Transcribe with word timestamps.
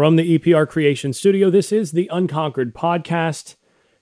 From 0.00 0.16
the 0.16 0.38
EPR 0.38 0.66
Creation 0.66 1.12
Studio, 1.12 1.50
this 1.50 1.70
is 1.70 1.92
the 1.92 2.08
Unconquered 2.10 2.74
Podcast, 2.74 3.56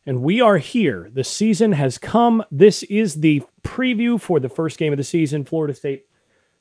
and 0.06 0.22
we 0.22 0.40
are 0.40 0.58
here. 0.58 1.10
The 1.12 1.24
season 1.24 1.72
has 1.72 1.98
come. 1.98 2.44
This 2.52 2.84
is 2.84 3.16
the 3.16 3.42
preview 3.64 4.20
for 4.20 4.38
the 4.38 4.48
first 4.48 4.78
game 4.78 4.92
of 4.92 4.96
the 4.96 5.02
season 5.02 5.44
Florida 5.44 5.74
State 5.74 6.06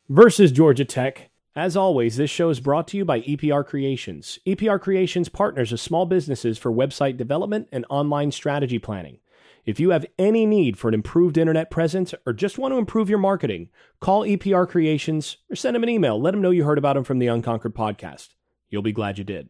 versus 0.10 0.52
Georgia 0.52 0.86
Tech. 0.86 1.30
As 1.56 1.78
always, 1.78 2.18
this 2.18 2.32
show 2.32 2.50
is 2.50 2.60
brought 2.60 2.88
to 2.88 2.98
you 2.98 3.06
by 3.06 3.22
EPR 3.22 3.64
Creations. 3.64 4.40
EPR 4.48 4.82
Creations 4.82 5.30
partners 5.30 5.72
with 5.72 5.82
small 5.82 6.08
businesses 6.08 6.58
for 6.58 6.72
website 6.72 7.16
development 7.16 7.68
and 7.72 7.86
online 7.92 8.32
strategy 8.32 8.80
planning. 8.80 9.20
If 9.68 9.80
you 9.80 9.92
have 9.92 10.08
any 10.18 10.48
need 10.48 10.80
for 10.80 10.88
an 10.88 10.96
improved 10.96 11.38
internet 11.38 11.70
presence 11.70 12.16
or 12.26 12.34
just 12.34 12.58
want 12.58 12.74
to 12.74 12.80
improve 12.80 13.08
your 13.08 13.20
marketing, 13.20 13.70
call 14.00 14.24
EPR 14.24 14.68
Creations 14.68 15.38
or 15.52 15.56
send 15.56 15.76
them 15.76 15.84
an 15.84 15.90
email. 15.90 16.20
Let 16.20 16.32
them 16.32 16.42
know 16.42 16.50
you 16.50 16.64
heard 16.64 16.80
about 16.80 16.96
them 16.96 17.04
from 17.04 17.20
the 17.20 17.28
Unconquered 17.28 17.76
Podcast. 17.76 18.30
You'll 18.70 18.82
be 18.82 18.92
glad 18.92 19.18
you 19.18 19.24
did. 19.24 19.50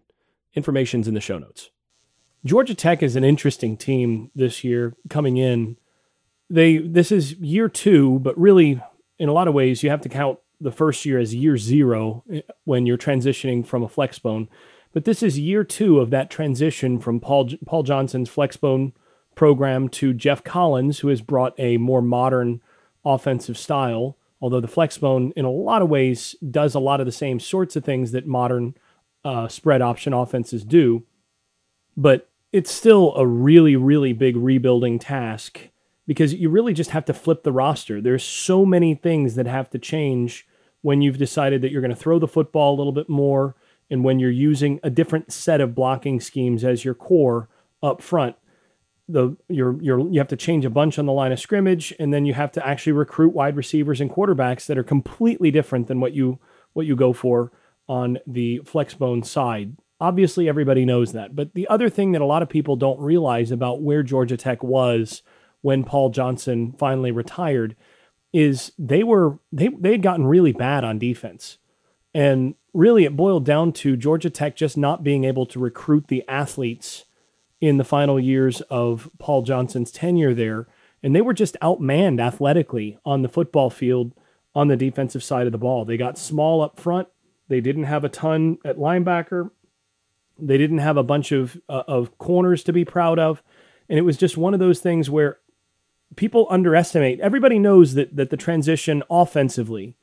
Information's 0.53 1.07
in 1.07 1.13
the 1.13 1.21
show 1.21 1.37
notes. 1.37 1.69
Georgia 2.45 2.75
Tech 2.75 3.03
is 3.03 3.15
an 3.15 3.23
interesting 3.23 3.77
team 3.77 4.31
this 4.35 4.63
year 4.63 4.95
coming 5.09 5.37
in. 5.37 5.77
They 6.49 6.77
this 6.77 7.11
is 7.11 7.33
year 7.35 7.67
2, 7.67 8.19
but 8.19 8.37
really 8.37 8.81
in 9.19 9.29
a 9.29 9.33
lot 9.33 9.47
of 9.47 9.53
ways 9.53 9.83
you 9.83 9.89
have 9.89 10.01
to 10.01 10.09
count 10.09 10.39
the 10.59 10.71
first 10.71 11.05
year 11.05 11.19
as 11.19 11.35
year 11.35 11.57
0 11.57 12.23
eh, 12.31 12.41
when 12.63 12.85
you're 12.85 12.97
transitioning 12.97 13.65
from 13.65 13.83
a 13.83 13.89
flexbone. 13.89 14.47
But 14.93 15.05
this 15.05 15.21
is 15.21 15.37
year 15.37 15.63
2 15.63 15.99
of 15.99 16.09
that 16.11 16.29
transition 16.29 16.99
from 16.99 17.19
Paul 17.19 17.49
Paul 17.65 17.83
Johnson's 17.83 18.29
flexbone 18.29 18.93
program 19.35 19.89
to 19.89 20.13
Geoff 20.13 20.43
Collins 20.43 20.99
who 20.99 21.09
has 21.09 21.21
brought 21.21 21.53
a 21.59 21.77
more 21.77 22.01
modern 22.01 22.61
offensive 23.05 23.57
style, 23.57 24.17
although 24.41 24.61
the 24.61 24.67
flexbone 24.67 25.31
in 25.35 25.45
a 25.45 25.51
lot 25.51 25.81
of 25.81 25.89
ways 25.89 26.35
does 26.49 26.75
a 26.75 26.79
lot 26.79 26.99
of 26.99 27.05
the 27.05 27.11
same 27.11 27.39
sorts 27.39 27.75
of 27.75 27.83
things 27.83 28.11
that 28.11 28.25
modern 28.25 28.73
uh, 29.27 29.49
spread 29.49 29.81
option 29.81 30.13
offenses 30.13 30.63
do. 30.63 31.03
But 31.97 32.29
it's 32.53 32.71
still 32.71 33.13
a 33.15 33.27
really, 33.27 33.75
really 33.75 34.13
big 34.13 34.37
rebuilding 34.37 34.99
task 34.99 35.67
because 36.07 36.33
you 36.33 36.49
really 36.49 36.73
just 36.73 36.91
have 36.91 37.03
to 37.05 37.13
flip 37.13 37.43
the 37.43 37.51
roster. 37.51 37.99
There's 37.99 38.23
so 38.23 38.65
many 38.65 38.95
things 38.95 39.35
that 39.35 39.45
have 39.45 39.69
to 39.71 39.79
change 39.79 40.47
when 40.81 41.01
you've 41.01 41.17
decided 41.17 41.61
that 41.61 41.71
you're 41.71 41.81
going 41.81 41.93
to 41.93 41.95
throw 41.95 42.19
the 42.19 42.27
football 42.27 42.73
a 42.73 42.77
little 42.77 42.93
bit 42.93 43.09
more 43.09 43.55
and 43.89 44.05
when 44.05 44.17
you're 44.17 44.31
using 44.31 44.79
a 44.81 44.89
different 44.89 45.33
set 45.33 45.59
of 45.59 45.75
blocking 45.75 46.21
schemes 46.21 46.63
as 46.63 46.85
your 46.85 46.93
core 46.93 47.49
up 47.83 48.01
front. 48.01 48.37
The 49.09 49.35
you're 49.47 49.81
you're 49.81 49.99
you 50.09 50.19
have 50.19 50.27
to 50.29 50.35
change 50.35 50.65
a 50.65 50.69
bunch 50.69 50.99
on 50.99 51.05
the 51.05 51.13
line 51.13 51.31
of 51.31 51.39
scrimmage 51.39 51.93
and 51.97 52.13
then 52.13 52.25
you 52.25 52.33
have 52.33 52.51
to 52.53 52.67
actually 52.67 52.91
recruit 52.91 53.33
wide 53.33 53.55
receivers 53.55 54.01
and 54.01 54.11
quarterbacks 54.11 54.65
that 54.65 54.77
are 54.77 54.83
completely 54.83 55.49
different 55.49 55.87
than 55.87 56.01
what 56.01 56.13
you 56.13 56.39
what 56.73 56.85
you 56.85 56.95
go 56.95 57.13
for 57.13 57.51
on 57.87 58.19
the 58.27 58.59
flexbone 58.63 59.25
side. 59.25 59.77
Obviously, 59.99 60.47
everybody 60.47 60.85
knows 60.85 61.13
that. 61.13 61.35
But 61.35 61.53
the 61.53 61.67
other 61.67 61.89
thing 61.89 62.11
that 62.11 62.21
a 62.21 62.25
lot 62.25 62.43
of 62.43 62.49
people 62.49 62.75
don't 62.75 62.99
realize 62.99 63.51
about 63.51 63.81
where 63.81 64.03
Georgia 64.03 64.37
Tech 64.37 64.61
was 64.61 65.23
when 65.61 65.83
Paul 65.83 66.09
Johnson 66.09 66.73
finally 66.77 67.11
retired 67.11 67.75
is 68.33 68.71
they 68.77 69.03
were 69.03 69.39
they 69.51 69.69
they 69.69 69.91
had 69.91 70.01
gotten 70.03 70.27
really 70.27 70.51
bad 70.51 70.83
on 70.83 70.99
defense. 70.99 71.57
And 72.13 72.55
really 72.73 73.05
it 73.05 73.15
boiled 73.15 73.45
down 73.45 73.71
to 73.73 73.97
Georgia 73.97 74.29
Tech 74.29 74.55
just 74.55 74.77
not 74.77 75.03
being 75.03 75.23
able 75.23 75.45
to 75.47 75.59
recruit 75.59 76.07
the 76.07 76.23
athletes 76.27 77.05
in 77.59 77.77
the 77.77 77.83
final 77.83 78.19
years 78.19 78.61
of 78.61 79.09
Paul 79.17 79.41
Johnson's 79.41 79.91
tenure 79.91 80.33
there. 80.33 80.67
And 81.01 81.15
they 81.15 81.21
were 81.21 81.33
just 81.33 81.57
outmanned 81.61 82.19
athletically 82.19 82.99
on 83.05 83.21
the 83.21 83.29
football 83.29 83.69
field 83.69 84.13
on 84.53 84.67
the 84.67 84.75
defensive 84.75 85.23
side 85.23 85.45
of 85.45 85.51
the 85.51 85.57
ball. 85.57 85.85
They 85.85 85.97
got 85.97 86.17
small 86.17 86.61
up 86.61 86.79
front 86.79 87.07
they 87.47 87.61
didn't 87.61 87.83
have 87.83 88.03
a 88.03 88.09
ton 88.09 88.57
at 88.65 88.77
linebacker. 88.77 89.51
They 90.39 90.57
didn't 90.57 90.79
have 90.79 90.97
a 90.97 91.03
bunch 91.03 91.31
of 91.31 91.59
uh, 91.67 91.83
of 91.87 92.17
corners 92.17 92.63
to 92.65 92.73
be 92.73 92.85
proud 92.85 93.19
of, 93.19 93.41
and 93.89 93.97
it 93.97 94.03
was 94.03 94.17
just 94.17 94.37
one 94.37 94.53
of 94.53 94.59
those 94.59 94.79
things 94.79 95.09
where 95.09 95.39
people 96.15 96.47
underestimate. 96.49 97.19
Everybody 97.19 97.59
knows 97.59 97.95
that 97.95 98.15
that 98.15 98.29
the 98.29 98.37
transition 98.37 99.03
offensively 99.09 99.95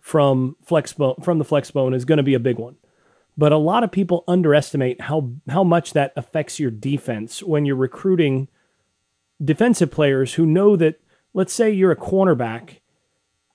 from 0.00 0.56
flexbone 0.66 1.22
from 1.24 1.38
the 1.38 1.44
flexbone 1.44 1.94
is 1.94 2.04
going 2.04 2.16
to 2.16 2.22
be 2.22 2.34
a 2.34 2.40
big 2.40 2.58
one. 2.58 2.76
But 3.36 3.52
a 3.52 3.58
lot 3.58 3.84
of 3.84 3.90
people 3.90 4.24
underestimate 4.26 5.02
how 5.02 5.30
how 5.48 5.64
much 5.64 5.92
that 5.92 6.12
affects 6.16 6.58
your 6.58 6.70
defense 6.70 7.42
when 7.42 7.64
you're 7.64 7.76
recruiting 7.76 8.48
defensive 9.42 9.90
players 9.90 10.34
who 10.34 10.46
know 10.46 10.76
that 10.76 11.00
let's 11.34 11.52
say 11.52 11.70
you're 11.70 11.90
a 11.90 11.96
cornerback 11.96 12.78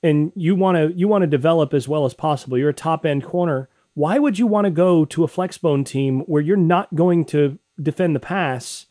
and 0.03 0.31
you 0.35 0.55
want 0.55 0.77
to 0.77 0.97
you 0.97 1.07
want 1.07 1.23
to 1.23 1.27
develop 1.27 1.73
as 1.73 1.87
well 1.87 2.05
as 2.05 2.13
possible. 2.13 2.57
You're 2.57 2.69
a 2.69 2.73
top 2.73 3.05
end 3.05 3.23
corner. 3.23 3.69
Why 3.93 4.19
would 4.19 4.37
you 4.37 4.45
want 4.45 4.65
to 4.65 4.71
go 4.71 5.05
to 5.05 5.23
a 5.23 5.27
flexbone 5.27 5.85
team 5.85 6.21
where 6.21 6.41
you're 6.41 6.55
not 6.55 6.93
going 6.93 7.25
to 7.25 7.57
defend 7.81 8.15
the 8.15 8.19
pass 8.19 8.85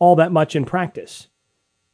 all 0.00 0.16
that 0.16 0.32
much 0.32 0.56
in 0.56 0.64
practice? 0.64 1.28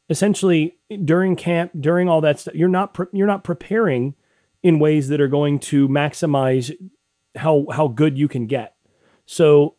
Essentially, 0.09 0.77
during 1.03 1.35
camp, 1.35 1.71
during 1.79 2.09
all 2.09 2.21
that 2.21 2.39
stuff, 2.39 2.55
you're 2.55 2.69
not 2.69 2.93
pre- 2.93 3.07
you're 3.11 3.27
not 3.27 3.43
preparing 3.43 4.15
in 4.63 4.79
ways 4.79 5.09
that 5.09 5.21
are 5.21 5.27
going 5.27 5.59
to 5.59 5.87
maximize 5.87 6.73
how 7.35 7.65
how 7.71 7.87
good 7.87 8.17
you 8.17 8.27
can 8.27 8.47
get. 8.47 8.75
So 9.25 9.75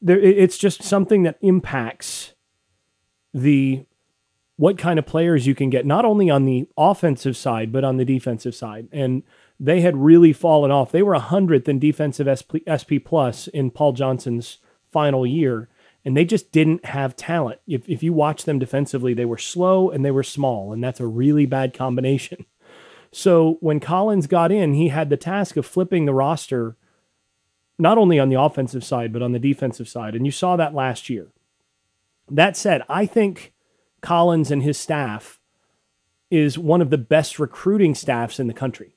there, 0.00 0.18
it's 0.18 0.56
just 0.56 0.82
something 0.82 1.24
that 1.24 1.38
impacts 1.42 2.34
the 3.34 3.84
what 4.62 4.78
kind 4.78 4.96
of 4.96 5.04
players 5.04 5.44
you 5.44 5.56
can 5.56 5.70
get, 5.70 5.84
not 5.84 6.04
only 6.04 6.30
on 6.30 6.44
the 6.44 6.68
offensive 6.78 7.36
side, 7.36 7.72
but 7.72 7.82
on 7.82 7.96
the 7.96 8.04
defensive 8.04 8.54
side. 8.54 8.86
And 8.92 9.24
they 9.58 9.80
had 9.80 9.96
really 9.96 10.32
fallen 10.32 10.70
off. 10.70 10.92
They 10.92 11.02
were 11.02 11.18
100th 11.18 11.66
in 11.66 11.80
defensive 11.80 12.28
SP, 12.30 12.62
SP 12.70 13.02
plus 13.04 13.48
in 13.48 13.72
Paul 13.72 13.92
Johnson's 13.92 14.58
final 14.92 15.26
year, 15.26 15.68
and 16.04 16.16
they 16.16 16.24
just 16.24 16.52
didn't 16.52 16.84
have 16.84 17.16
talent. 17.16 17.58
If, 17.66 17.88
if 17.88 18.04
you 18.04 18.12
watch 18.12 18.44
them 18.44 18.60
defensively, 18.60 19.14
they 19.14 19.24
were 19.24 19.36
slow 19.36 19.90
and 19.90 20.04
they 20.04 20.12
were 20.12 20.22
small, 20.22 20.72
and 20.72 20.82
that's 20.82 21.00
a 21.00 21.08
really 21.08 21.44
bad 21.44 21.74
combination. 21.74 22.46
So 23.10 23.58
when 23.58 23.80
Collins 23.80 24.28
got 24.28 24.52
in, 24.52 24.74
he 24.74 24.90
had 24.90 25.10
the 25.10 25.16
task 25.16 25.56
of 25.56 25.66
flipping 25.66 26.06
the 26.06 26.14
roster, 26.14 26.76
not 27.80 27.98
only 27.98 28.20
on 28.20 28.28
the 28.28 28.40
offensive 28.40 28.84
side, 28.84 29.12
but 29.12 29.22
on 29.22 29.32
the 29.32 29.40
defensive 29.40 29.88
side. 29.88 30.14
And 30.14 30.24
you 30.24 30.30
saw 30.30 30.54
that 30.54 30.72
last 30.72 31.10
year. 31.10 31.32
That 32.30 32.56
said, 32.56 32.82
I 32.88 33.06
think 33.06 33.51
Collins 34.02 34.50
and 34.50 34.62
his 34.62 34.78
staff 34.78 35.40
is 36.30 36.58
one 36.58 36.82
of 36.82 36.90
the 36.90 36.98
best 36.98 37.38
recruiting 37.38 37.94
staffs 37.94 38.38
in 38.38 38.46
the 38.46 38.54
country. 38.54 38.96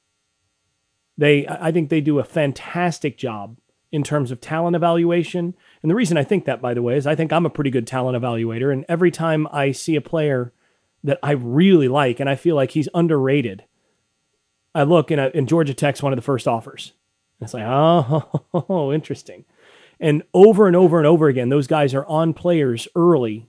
They, 1.17 1.47
I 1.47 1.71
think 1.71 1.89
they 1.89 2.01
do 2.01 2.19
a 2.19 2.23
fantastic 2.23 3.17
job 3.17 3.57
in 3.91 4.03
terms 4.03 4.31
of 4.31 4.41
talent 4.41 4.75
evaluation. 4.75 5.55
And 5.81 5.89
the 5.89 5.95
reason 5.95 6.17
I 6.17 6.23
think 6.23 6.45
that, 6.45 6.61
by 6.61 6.73
the 6.73 6.81
way, 6.81 6.97
is 6.97 7.07
I 7.07 7.15
think 7.15 7.31
I'm 7.31 7.45
a 7.45 7.49
pretty 7.49 7.69
good 7.69 7.87
talent 7.87 8.21
evaluator. 8.21 8.73
And 8.73 8.83
every 8.89 9.11
time 9.11 9.47
I 9.51 9.71
see 9.71 9.95
a 9.95 10.01
player 10.01 10.51
that 11.03 11.19
I 11.23 11.31
really 11.31 11.87
like 11.87 12.19
and 12.19 12.29
I 12.29 12.35
feel 12.35 12.55
like 12.55 12.71
he's 12.71 12.89
underrated, 12.93 13.63
I 14.73 14.83
look 14.83 15.11
and, 15.11 15.21
and 15.21 15.47
Georgia 15.47 15.73
Tech's 15.73 16.03
one 16.03 16.11
of 16.11 16.17
the 16.17 16.23
first 16.23 16.47
offers. 16.47 16.93
And 17.39 17.47
it's 17.47 17.53
like, 17.53 17.63
oh, 17.65 18.91
interesting. 18.93 19.45
And 19.99 20.23
over 20.33 20.67
and 20.67 20.75
over 20.75 20.97
and 20.97 21.07
over 21.07 21.27
again, 21.27 21.49
those 21.49 21.67
guys 21.67 21.93
are 21.93 22.05
on 22.05 22.33
players 22.33 22.87
early 22.95 23.47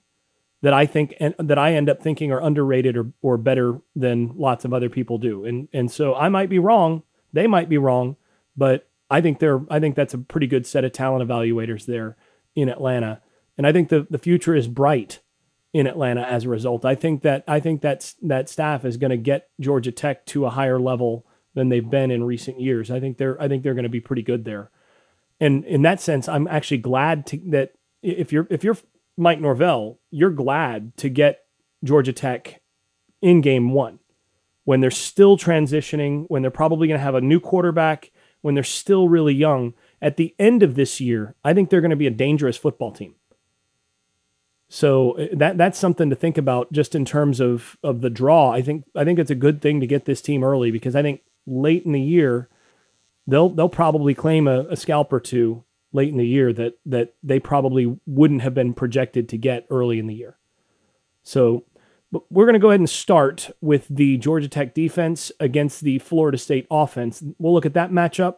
that 0.63 0.73
I 0.73 0.87
think 0.87 1.15
and 1.21 1.35
that 1.39 1.59
I 1.59 1.75
end 1.75 1.89
up 1.89 2.03
thinking 2.03 2.33
are 2.33 2.41
underrated 2.41 2.97
or 2.97 3.13
or 3.23 3.37
better 3.37 3.81
than 3.95 4.33
lots 4.37 4.65
of 4.65 4.73
other 4.73 4.89
people 4.89 5.19
do. 5.19 5.45
And 5.45 5.69
and 5.73 5.91
so 5.91 6.15
I 6.15 6.29
might 6.29 6.49
be 6.49 6.59
wrong, 6.59 7.03
they 7.33 7.47
might 7.47 7.69
be 7.69 7.79
wrong, 7.79 8.17
but 8.57 8.89
I 9.11 9.21
think 9.21 9.39
they're 9.39 9.61
I 9.71 9.81
think 9.81 9.95
that's 9.95 10.15
a 10.15 10.19
pretty 10.19 10.47
good 10.47 10.67
set 10.67 10.85
of 10.85 10.93
talent 10.93 11.29
evaluators 11.29 11.87
there 11.87 12.17
in 12.55 12.69
Atlanta. 12.69 13.21
And 13.59 13.67
I 13.67 13.73
think 13.73 13.89
the 13.89 14.07
the 14.11 14.19
future 14.19 14.55
is 14.55 14.69
bright 14.69 15.21
in 15.73 15.87
Atlanta 15.87 16.23
as 16.23 16.45
a 16.45 16.49
result. 16.49 16.85
I 16.85 16.95
think 16.95 17.23
that 17.23 17.45
I 17.47 17.61
think 17.61 17.83
that 17.83 18.15
that 18.23 18.49
staff 18.49 18.85
is 18.85 18.97
going 18.97 19.11
to 19.11 19.17
get 19.17 19.51
Georgia 19.61 19.93
Tech 19.93 20.25
to 20.27 20.47
a 20.47 20.51
higher 20.51 20.81
level 20.81 21.27
than 21.55 21.69
they've 21.69 21.89
been 21.89 22.11
in 22.11 22.25
recent 22.25 22.61
years. 22.61 22.91
I 22.91 22.99
think 22.99 23.19
they're 23.19 23.41
I 23.41 23.49
think 23.49 23.63
they're 23.63 23.75
going 23.75 23.83
to 23.85 23.89
be 23.91 24.01
pretty 24.01 24.23
good 24.23 24.45
there. 24.45 24.71
And 25.39 25.65
in 25.67 25.83
that 25.83 26.01
sense, 26.01 26.29
I'm 26.29 26.49
actually 26.49 26.79
glad 26.79 27.27
to, 27.27 27.41
that 27.51 27.73
if 28.03 28.33
you're 28.33 28.47
if 28.49 28.65
you're 28.65 28.79
Mike 29.17 29.41
Norvell, 29.41 29.99
you're 30.11 30.31
glad 30.31 30.97
to 30.99 31.09
get 31.09 31.45
Georgia 31.83 32.13
Tech 32.13 32.61
in 33.23 33.41
game 33.41 33.73
one 33.73 33.99
when 34.65 34.81
they're 34.81 34.91
still 34.91 35.37
transitioning, 35.37 36.27
when 36.29 36.43
they're 36.43 36.51
probably 36.51 36.89
going 36.89 36.99
to 36.99 37.05
have 37.05 37.15
a 37.15 37.21
new 37.21 37.41
quarterback, 37.41 38.11
when 38.43 38.55
they're 38.55 38.65
still 38.65 39.09
really 39.09 39.35
young. 39.35 39.75
At 40.03 40.17
the 40.17 40.35
end 40.39 40.63
of 40.63 40.75
this 40.75 41.01
year, 41.01 41.35
I 41.45 41.55
think 41.55 41.71
they're 41.71 41.81
going 41.81 41.91
to 41.91 41.97
be 41.97 42.07
a 42.07 42.11
dangerous 42.11 42.57
football 42.57 42.93
team. 42.93 43.15
So 44.69 45.13
uh, 45.13 45.27
that 45.35 45.57
that's 45.57 45.79
something 45.79 46.11
to 46.11 46.17
think 46.17 46.37
about 46.37 46.73
just 46.73 46.95
in 46.95 47.05
terms 47.05 47.41
of 47.41 47.77
of 47.83 48.01
the 48.01 48.11
draw. 48.11 48.51
I 48.51 48.63
think 48.63 48.85
I 48.95 49.05
think 49.05 49.19
it's 49.19 49.31
a 49.31 49.37
good 49.37 49.63
thing 49.63 49.81
to 49.81 49.87
get 49.87 50.05
this 50.05 50.21
team 50.21 50.43
early 50.43 50.71
because 50.71 50.97
I 50.97 51.03
think 51.03 51.23
late 51.47 51.85
in 51.85 51.93
the 51.93 52.01
year 52.01 52.49
they'll 53.27 53.49
they'll 53.49 53.69
probably 53.69 54.15
claim 54.15 54.49
a, 54.49 54.67
a 54.69 54.77
scalp 54.77 55.13
or 55.13 55.21
two 55.21 55.63
late 55.93 56.11
in 56.11 56.19
the 56.19 56.27
year 56.27 56.53
that 56.53 56.79
that 56.85 57.15
they 57.23 57.41
probably 57.41 57.99
wouldn't 58.07 58.43
have 58.43 58.55
been 58.55 58.75
projected 58.75 59.29
to 59.31 59.39
get 59.39 59.67
early 59.71 59.99
in 59.99 60.07
the 60.07 60.15
year. 60.15 60.39
So 61.23 61.65
we're 62.31 62.45
going 62.45 62.55
to 62.55 62.61
go 62.61 62.71
ahead 62.71 62.81
and 62.81 62.89
start 62.89 63.51
with 63.61 63.87
the 63.89 64.17
Georgia 64.19 64.49
Tech 64.49 64.75
defense 64.75 65.33
against 65.41 65.81
the 65.81 65.99
Florida 65.99 66.39
State 66.39 66.67
offense. 66.71 67.23
We'll 67.39 67.53
look 67.53 67.67
at 67.67 67.75
that 67.75 67.91
matchup 67.91 68.37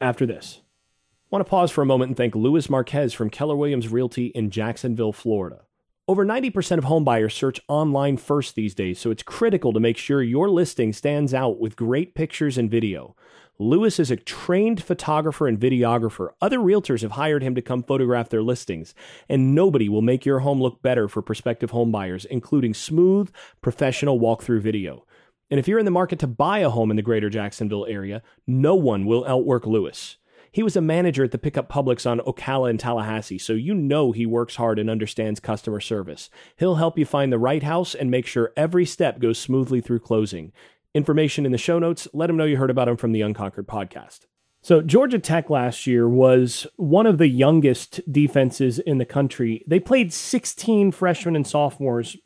after 0.00 0.24
this. 0.24 0.60
I 0.60 1.36
want 1.36 1.46
to 1.46 1.50
pause 1.50 1.70
for 1.70 1.82
a 1.82 1.86
moment 1.86 2.10
and 2.10 2.16
thank 2.16 2.34
Luis 2.34 2.68
Marquez 2.68 3.12
from 3.12 3.30
Keller 3.30 3.56
Williams 3.56 3.88
Realty 3.88 4.26
in 4.26 4.50
Jacksonville, 4.50 5.12
Florida. 5.12 5.62
Over 6.06 6.26
90% 6.26 6.78
of 6.78 6.84
homebuyers 6.84 7.32
search 7.32 7.60
online 7.68 8.16
first 8.16 8.54
these 8.54 8.74
days, 8.74 8.98
so 8.98 9.10
it's 9.10 9.22
critical 9.22 9.72
to 9.72 9.80
make 9.80 9.96
sure 9.96 10.22
your 10.22 10.50
listing 10.50 10.92
stands 10.92 11.32
out 11.32 11.58
with 11.58 11.76
great 11.76 12.14
pictures 12.14 12.58
and 12.58 12.70
video. 12.70 13.16
Luis 13.62 14.00
is 14.00 14.10
a 14.10 14.16
trained 14.16 14.82
photographer 14.82 15.46
and 15.46 15.58
videographer. 15.58 16.30
Other 16.40 16.58
realtors 16.58 17.02
have 17.02 17.12
hired 17.12 17.44
him 17.44 17.54
to 17.54 17.62
come 17.62 17.84
photograph 17.84 18.28
their 18.28 18.42
listings, 18.42 18.92
and 19.28 19.54
nobody 19.54 19.88
will 19.88 20.02
make 20.02 20.26
your 20.26 20.40
home 20.40 20.60
look 20.60 20.82
better 20.82 21.06
for 21.06 21.22
prospective 21.22 21.70
homebuyers, 21.70 22.26
including 22.26 22.74
smooth, 22.74 23.30
professional 23.60 24.18
walkthrough 24.18 24.60
video. 24.62 25.06
And 25.48 25.60
if 25.60 25.68
you're 25.68 25.78
in 25.78 25.84
the 25.84 25.92
market 25.92 26.18
to 26.20 26.26
buy 26.26 26.58
a 26.58 26.70
home 26.70 26.90
in 26.90 26.96
the 26.96 27.02
greater 27.02 27.30
Jacksonville 27.30 27.86
area, 27.86 28.22
no 28.48 28.74
one 28.74 29.06
will 29.06 29.24
outwork 29.26 29.64
Lewis. 29.64 30.16
He 30.50 30.64
was 30.64 30.76
a 30.76 30.80
manager 30.80 31.22
at 31.22 31.30
the 31.30 31.38
Pickup 31.38 31.70
Publix 31.70 32.04
on 32.04 32.18
Ocala 32.20 32.68
and 32.68 32.80
Tallahassee, 32.80 33.38
so 33.38 33.52
you 33.52 33.74
know 33.74 34.10
he 34.10 34.26
works 34.26 34.56
hard 34.56 34.80
and 34.80 34.90
understands 34.90 35.38
customer 35.40 35.80
service. 35.80 36.30
He'll 36.56 36.74
help 36.74 36.98
you 36.98 37.06
find 37.06 37.32
the 37.32 37.38
right 37.38 37.62
house 37.62 37.94
and 37.94 38.10
make 38.10 38.26
sure 38.26 38.52
every 38.56 38.84
step 38.84 39.20
goes 39.20 39.38
smoothly 39.38 39.80
through 39.80 40.00
closing. 40.00 40.52
Information 40.94 41.46
in 41.46 41.52
the 41.52 41.58
show 41.58 41.78
notes. 41.78 42.06
Let 42.12 42.26
them 42.26 42.36
know 42.36 42.44
you 42.44 42.56
heard 42.56 42.70
about 42.70 42.86
them 42.86 42.96
from 42.96 43.12
the 43.12 43.22
Unconquered 43.22 43.66
podcast. 43.66 44.26
So, 44.60 44.80
Georgia 44.80 45.18
Tech 45.18 45.50
last 45.50 45.86
year 45.86 46.08
was 46.08 46.66
one 46.76 47.06
of 47.06 47.18
the 47.18 47.26
youngest 47.26 48.00
defenses 48.10 48.78
in 48.78 48.98
the 48.98 49.04
country. 49.04 49.64
They 49.66 49.80
played 49.80 50.12
16 50.12 50.92
freshmen 50.92 51.34
and 51.34 51.46
sophomores 51.46 52.16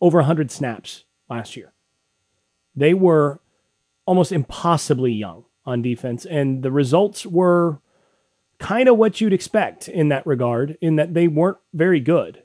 over 0.00 0.18
100 0.18 0.50
snaps 0.50 1.04
last 1.28 1.56
year. 1.56 1.74
They 2.74 2.94
were 2.94 3.40
almost 4.06 4.32
impossibly 4.32 5.12
young 5.12 5.44
on 5.64 5.82
defense. 5.82 6.24
And 6.24 6.62
the 6.62 6.72
results 6.72 7.26
were 7.26 7.80
kind 8.58 8.88
of 8.88 8.96
what 8.96 9.20
you'd 9.20 9.32
expect 9.32 9.88
in 9.88 10.08
that 10.08 10.26
regard, 10.26 10.76
in 10.80 10.96
that 10.96 11.14
they 11.14 11.28
weren't 11.28 11.58
very 11.72 12.00
good 12.00 12.42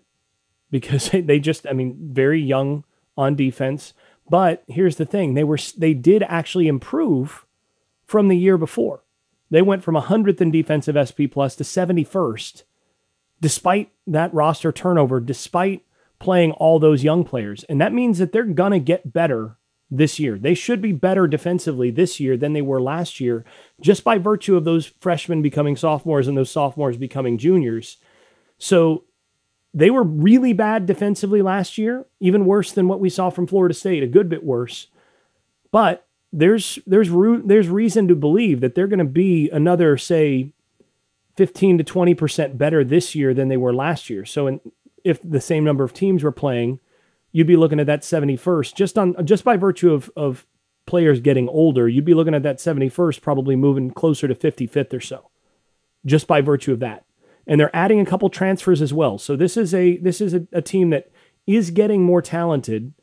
because 0.69 1.09
they 1.13 1.39
just, 1.39 1.65
I 1.67 1.73
mean, 1.73 1.97
very 2.11 2.41
young 2.41 2.83
on 3.17 3.35
defense. 3.35 3.93
But 4.29 4.63
here's 4.67 4.97
the 4.97 5.05
thing 5.05 5.33
they 5.33 5.43
were 5.43 5.59
they 5.77 5.93
did 5.93 6.23
actually 6.23 6.67
improve 6.67 7.45
from 8.05 8.27
the 8.27 8.37
year 8.37 8.57
before. 8.57 9.03
They 9.49 9.61
went 9.61 9.83
from 9.83 9.95
100th 9.95 10.41
in 10.41 10.51
defensive 10.51 10.97
SP 11.07 11.31
plus 11.31 11.55
to 11.55 11.63
71st 11.63 12.63
despite 13.41 13.91
that 14.05 14.33
roster 14.33 14.71
turnover, 14.71 15.19
despite 15.19 15.83
playing 16.19 16.51
all 16.53 16.79
those 16.79 17.03
young 17.03 17.23
players. 17.23 17.63
And 17.65 17.79
that 17.79 17.93
means 17.93 18.17
that 18.17 18.31
they're 18.31 18.43
to 18.43 18.79
get 18.79 19.13
better 19.13 19.57
this 19.89 20.19
year. 20.19 20.37
They 20.37 20.53
should 20.53 20.81
be 20.81 20.91
better 20.91 21.27
defensively 21.27 21.91
this 21.91 22.19
year 22.19 22.35
than 22.35 22.53
they 22.53 22.61
were 22.61 22.81
last 22.81 23.19
year, 23.19 23.45
just 23.79 24.03
by 24.03 24.17
virtue 24.17 24.55
of 24.55 24.65
those 24.65 24.87
freshmen 24.99 25.41
becoming 25.41 25.75
sophomores 25.75 26.27
and 26.27 26.37
those 26.37 26.51
sophomores 26.51 26.97
becoming 26.97 27.37
juniors. 27.37 27.97
So 28.57 29.03
they 29.77 29.91
were 29.91 30.03
really 30.03 30.53
bad 30.53 30.87
defensively 30.87 31.43
last 31.43 31.77
year, 31.77 32.07
even 32.19 32.45
worse 32.45 32.71
than 32.71 32.87
what 32.87 32.99
we 32.99 33.11
saw 33.11 33.29
from 33.29 33.45
Florida 33.45 33.75
State, 33.75 34.01
a 34.01 34.07
good 34.07 34.27
bit 34.27 34.43
worse. 34.43 34.87
But 35.71 36.07
there's 36.33 36.79
there's 36.87 37.09
there's 37.45 37.69
reason 37.69 38.07
to 38.07 38.15
believe 38.15 38.59
that 38.61 38.73
they're 38.73 38.87
going 38.87 38.97
to 38.99 39.05
be 39.05 39.51
another 39.51 39.95
say 39.95 40.51
15 41.35 41.77
to 41.77 41.83
20% 41.83 42.57
better 42.57 42.83
this 42.83 43.13
year 43.13 43.35
than 43.35 43.49
they 43.49 43.57
were 43.57 43.73
last 43.73 44.09
year. 44.09 44.25
So 44.25 44.47
in, 44.47 44.59
if 45.03 45.19
the 45.21 45.39
same 45.39 45.63
number 45.63 45.83
of 45.83 45.93
teams 45.93 46.23
were 46.23 46.31
playing, 46.31 46.79
you'd 47.31 47.45
be 47.45 47.55
looking 47.55 47.79
at 47.79 47.85
that 47.85 48.01
71st 48.01 48.73
just 48.73 48.97
on 48.97 49.25
just 49.27 49.43
by 49.43 49.57
virtue 49.57 49.93
of 49.93 50.09
of 50.15 50.47
players 50.87 51.19
getting 51.19 51.47
older, 51.49 51.87
you'd 51.87 52.03
be 52.03 52.15
looking 52.15 52.33
at 52.33 52.41
that 52.41 52.57
71st 52.57 53.21
probably 53.21 53.55
moving 53.55 53.91
closer 53.91 54.27
to 54.27 54.33
55th 54.33 54.93
or 54.93 55.01
so. 55.01 55.29
Just 56.03 56.25
by 56.25 56.41
virtue 56.41 56.73
of 56.73 56.79
that. 56.79 57.03
And 57.47 57.59
they're 57.59 57.75
adding 57.75 57.99
a 57.99 58.05
couple 58.05 58.29
transfers 58.29 58.81
as 58.81 58.93
well. 58.93 59.17
So 59.17 59.35
this 59.35 59.55
is 59.57 59.73
a 59.73 59.97
this 59.97 60.21
is 60.21 60.33
a, 60.33 60.47
a 60.51 60.61
team 60.61 60.89
that 60.89 61.09
is 61.45 61.71
getting 61.71 62.03
more 62.03 62.21
talented 62.21 62.93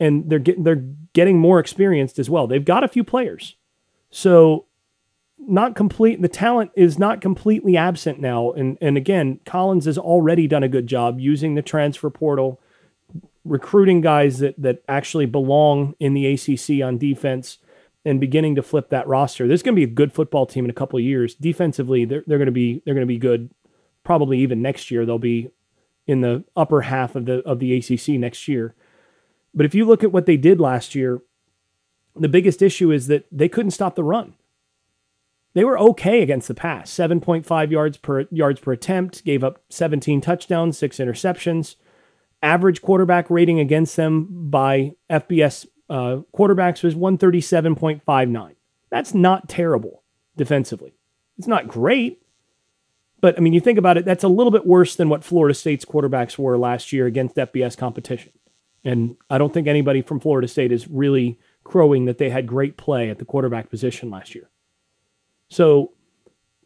and 0.00 0.28
they're 0.30 0.38
getting 0.38 0.64
they're 0.64 0.84
getting 1.12 1.38
more 1.38 1.58
experienced 1.58 2.18
as 2.18 2.30
well. 2.30 2.46
They've 2.46 2.64
got 2.64 2.84
a 2.84 2.88
few 2.88 3.04
players. 3.04 3.56
So 4.10 4.66
not 5.38 5.74
complete 5.74 6.22
the 6.22 6.28
talent 6.28 6.70
is 6.74 6.98
not 6.98 7.20
completely 7.20 7.76
absent 7.76 8.18
now 8.18 8.50
and 8.52 8.78
and 8.80 8.96
again 8.96 9.40
Collins 9.44 9.84
has 9.84 9.98
already 9.98 10.46
done 10.46 10.62
a 10.62 10.68
good 10.68 10.86
job 10.86 11.20
using 11.20 11.54
the 11.54 11.60
transfer 11.60 12.08
portal 12.08 12.60
recruiting 13.44 14.00
guys 14.00 14.38
that 14.38 14.54
that 14.56 14.82
actually 14.88 15.26
belong 15.26 15.94
in 16.00 16.14
the 16.14 16.26
ACC 16.26 16.82
on 16.82 16.96
defense 16.96 17.58
and 18.04 18.20
beginning 18.20 18.54
to 18.54 18.62
flip 18.62 18.90
that 18.90 19.06
roster. 19.06 19.48
There's 19.48 19.62
going 19.62 19.74
to 19.74 19.80
be 19.80 19.90
a 19.90 19.94
good 19.94 20.12
football 20.12 20.46
team 20.46 20.64
in 20.64 20.70
a 20.70 20.74
couple 20.74 21.00
years. 21.00 21.34
Defensively, 21.34 22.04
they're 22.04 22.24
they're 22.26 22.38
going 22.38 22.46
to 22.46 22.52
be 22.52 22.82
they're 22.84 22.94
going 22.94 23.06
to 23.06 23.12
be 23.12 23.18
good. 23.18 23.50
Probably 24.04 24.38
even 24.38 24.62
next 24.62 24.90
year 24.90 25.04
they'll 25.04 25.18
be 25.18 25.50
in 26.06 26.20
the 26.20 26.44
upper 26.54 26.82
half 26.82 27.16
of 27.16 27.24
the 27.26 27.40
of 27.40 27.58
the 27.58 27.76
ACC 27.76 28.20
next 28.20 28.46
year. 28.46 28.74
But 29.54 29.66
if 29.66 29.74
you 29.74 29.84
look 29.84 30.04
at 30.04 30.12
what 30.12 30.26
they 30.26 30.36
did 30.36 30.60
last 30.60 30.94
year, 30.94 31.22
the 32.14 32.28
biggest 32.28 32.62
issue 32.62 32.90
is 32.90 33.06
that 33.06 33.26
they 33.32 33.48
couldn't 33.48 33.70
stop 33.70 33.94
the 33.94 34.04
run. 34.04 34.34
They 35.54 35.64
were 35.64 35.78
okay 35.78 36.20
against 36.20 36.48
the 36.48 36.54
pass, 36.54 36.90
7.5 36.90 37.70
yards 37.70 37.96
per 37.96 38.26
yards 38.30 38.60
per 38.60 38.72
attempt, 38.72 39.24
gave 39.24 39.44
up 39.44 39.62
17 39.70 40.20
touchdowns, 40.20 40.76
6 40.78 40.98
interceptions 40.98 41.76
average 42.44 42.82
quarterback 42.82 43.30
rating 43.30 43.58
against 43.58 43.96
them 43.96 44.28
by 44.50 44.92
FBS 45.10 45.66
uh, 45.88 46.18
quarterbacks 46.36 46.82
was 46.82 46.94
137.59. 46.94 48.54
That's 48.90 49.14
not 49.14 49.48
terrible 49.48 50.02
defensively. 50.36 50.94
It's 51.38 51.48
not 51.48 51.66
great, 51.66 52.22
but 53.24 53.38
I 53.38 53.40
mean, 53.40 53.54
you 53.54 53.60
think 53.60 53.78
about 53.78 53.96
it, 53.96 54.04
that's 54.04 54.22
a 54.22 54.28
little 54.28 54.50
bit 54.50 54.66
worse 54.66 54.96
than 54.96 55.08
what 55.08 55.24
Florida 55.24 55.54
State's 55.54 55.86
quarterbacks 55.86 56.36
were 56.36 56.58
last 56.58 56.92
year 56.92 57.06
against 57.06 57.36
FBS 57.36 57.74
competition. 57.74 58.32
And 58.84 59.16
I 59.30 59.38
don't 59.38 59.50
think 59.50 59.66
anybody 59.66 60.02
from 60.02 60.20
Florida 60.20 60.46
State 60.46 60.70
is 60.70 60.88
really 60.88 61.38
crowing 61.64 62.04
that 62.04 62.18
they 62.18 62.28
had 62.28 62.46
great 62.46 62.76
play 62.76 63.08
at 63.08 63.18
the 63.18 63.24
quarterback 63.24 63.70
position 63.70 64.10
last 64.10 64.34
year. 64.34 64.50
So 65.48 65.94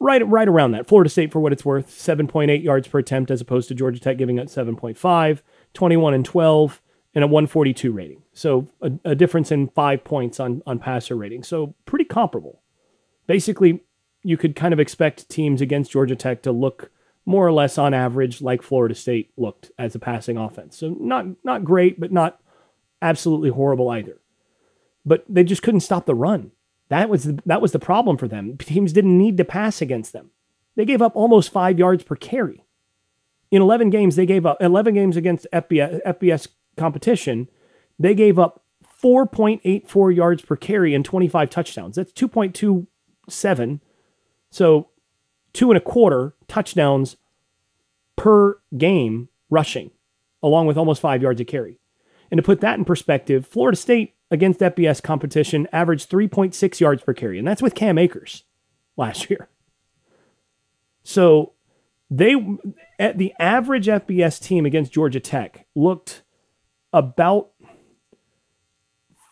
right 0.00 0.28
right 0.28 0.48
around 0.48 0.72
that. 0.72 0.88
Florida 0.88 1.08
State, 1.08 1.30
for 1.30 1.38
what 1.38 1.52
it's 1.52 1.64
worth, 1.64 1.90
7.8 1.90 2.60
yards 2.60 2.88
per 2.88 2.98
attempt 2.98 3.30
as 3.30 3.40
opposed 3.40 3.68
to 3.68 3.76
Georgia 3.76 4.00
Tech 4.00 4.18
giving 4.18 4.38
it 4.38 4.48
7.5. 4.48 5.42
21 5.74 6.12
and 6.12 6.24
12, 6.24 6.82
and 7.14 7.22
a 7.22 7.28
142 7.28 7.92
rating. 7.92 8.24
So 8.32 8.66
a, 8.82 8.90
a 9.04 9.14
difference 9.14 9.52
in 9.52 9.68
five 9.68 10.02
points 10.02 10.40
on, 10.40 10.62
on 10.66 10.80
passer 10.80 11.14
rating. 11.14 11.44
So 11.44 11.76
pretty 11.84 12.04
comparable. 12.04 12.62
Basically, 13.28 13.84
you 14.22 14.36
could 14.36 14.56
kind 14.56 14.72
of 14.72 14.80
expect 14.80 15.28
teams 15.28 15.60
against 15.60 15.92
Georgia 15.92 16.16
Tech 16.16 16.42
to 16.42 16.52
look 16.52 16.90
more 17.24 17.46
or 17.46 17.52
less 17.52 17.78
on 17.78 17.94
average 17.94 18.40
like 18.40 18.62
Florida 18.62 18.94
State 18.94 19.30
looked 19.36 19.70
as 19.78 19.94
a 19.94 19.98
passing 19.98 20.36
offense. 20.36 20.76
So 20.76 20.96
not 21.00 21.26
not 21.44 21.64
great, 21.64 22.00
but 22.00 22.12
not 22.12 22.40
absolutely 23.02 23.50
horrible 23.50 23.88
either. 23.90 24.18
But 25.04 25.24
they 25.28 25.44
just 25.44 25.62
couldn't 25.62 25.80
stop 25.80 26.06
the 26.06 26.14
run. 26.14 26.52
That 26.88 27.08
was 27.08 27.24
the, 27.24 27.42
that 27.46 27.60
was 27.60 27.72
the 27.72 27.78
problem 27.78 28.16
for 28.16 28.28
them. 28.28 28.56
Teams 28.56 28.92
didn't 28.92 29.16
need 29.16 29.36
to 29.36 29.44
pass 29.44 29.82
against 29.82 30.12
them. 30.12 30.30
They 30.74 30.84
gave 30.84 31.02
up 31.02 31.14
almost 31.16 31.52
five 31.52 31.78
yards 31.78 32.02
per 32.02 32.16
carry 32.16 32.64
in 33.50 33.62
11 33.62 33.90
games, 33.90 34.16
they 34.16 34.26
gave 34.26 34.44
up 34.44 34.58
11 34.60 34.94
games 34.94 35.16
against 35.16 35.46
FBS, 35.52 36.02
FBS 36.04 36.48
competition. 36.76 37.48
They 37.98 38.14
gave 38.14 38.38
up 38.38 38.62
4.84 39.02 40.14
yards 40.14 40.42
per 40.42 40.56
carry 40.56 40.94
and 40.94 41.04
25 41.04 41.50
touchdowns. 41.50 41.96
That's 41.96 42.12
2.27. 42.12 43.80
So 44.50 44.88
two 45.52 45.70
and 45.70 45.78
a 45.78 45.80
quarter 45.80 46.34
touchdowns 46.46 47.16
per 48.16 48.58
game 48.76 49.28
rushing, 49.50 49.90
along 50.42 50.66
with 50.66 50.76
almost 50.76 51.00
five 51.00 51.22
yards 51.22 51.40
a 51.40 51.44
carry. 51.44 51.78
And 52.30 52.38
to 52.38 52.42
put 52.42 52.60
that 52.60 52.78
in 52.78 52.84
perspective, 52.84 53.46
Florida 53.46 53.76
State 53.76 54.14
against 54.30 54.60
FBS 54.60 55.02
competition 55.02 55.66
averaged 55.72 56.10
3.6 56.10 56.80
yards 56.80 57.02
per 57.02 57.14
carry, 57.14 57.38
and 57.38 57.48
that's 57.48 57.62
with 57.62 57.74
Cam 57.74 57.96
Akers 57.96 58.44
last 58.96 59.30
year. 59.30 59.48
So 61.02 61.54
they 62.10 62.34
at 62.98 63.18
the 63.18 63.32
average 63.38 63.86
FBS 63.86 64.42
team 64.42 64.66
against 64.66 64.92
Georgia 64.92 65.20
Tech 65.20 65.66
looked 65.74 66.22
about 66.92 67.50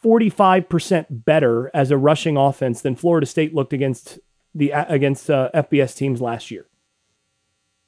45% 0.04 1.06
better 1.11 1.70
as 1.75 1.90
a 1.90 1.99
rushing 1.99 2.37
offense 2.37 2.80
than 2.80 2.94
Florida 2.94 3.26
State 3.26 3.54
looked 3.54 3.73
against 3.73 4.18
the 4.56 4.70
against 4.70 5.30
uh, 5.30 5.50
FBS 5.54 5.96
teams 5.96 6.20
last 6.20 6.50
year. 6.50 6.66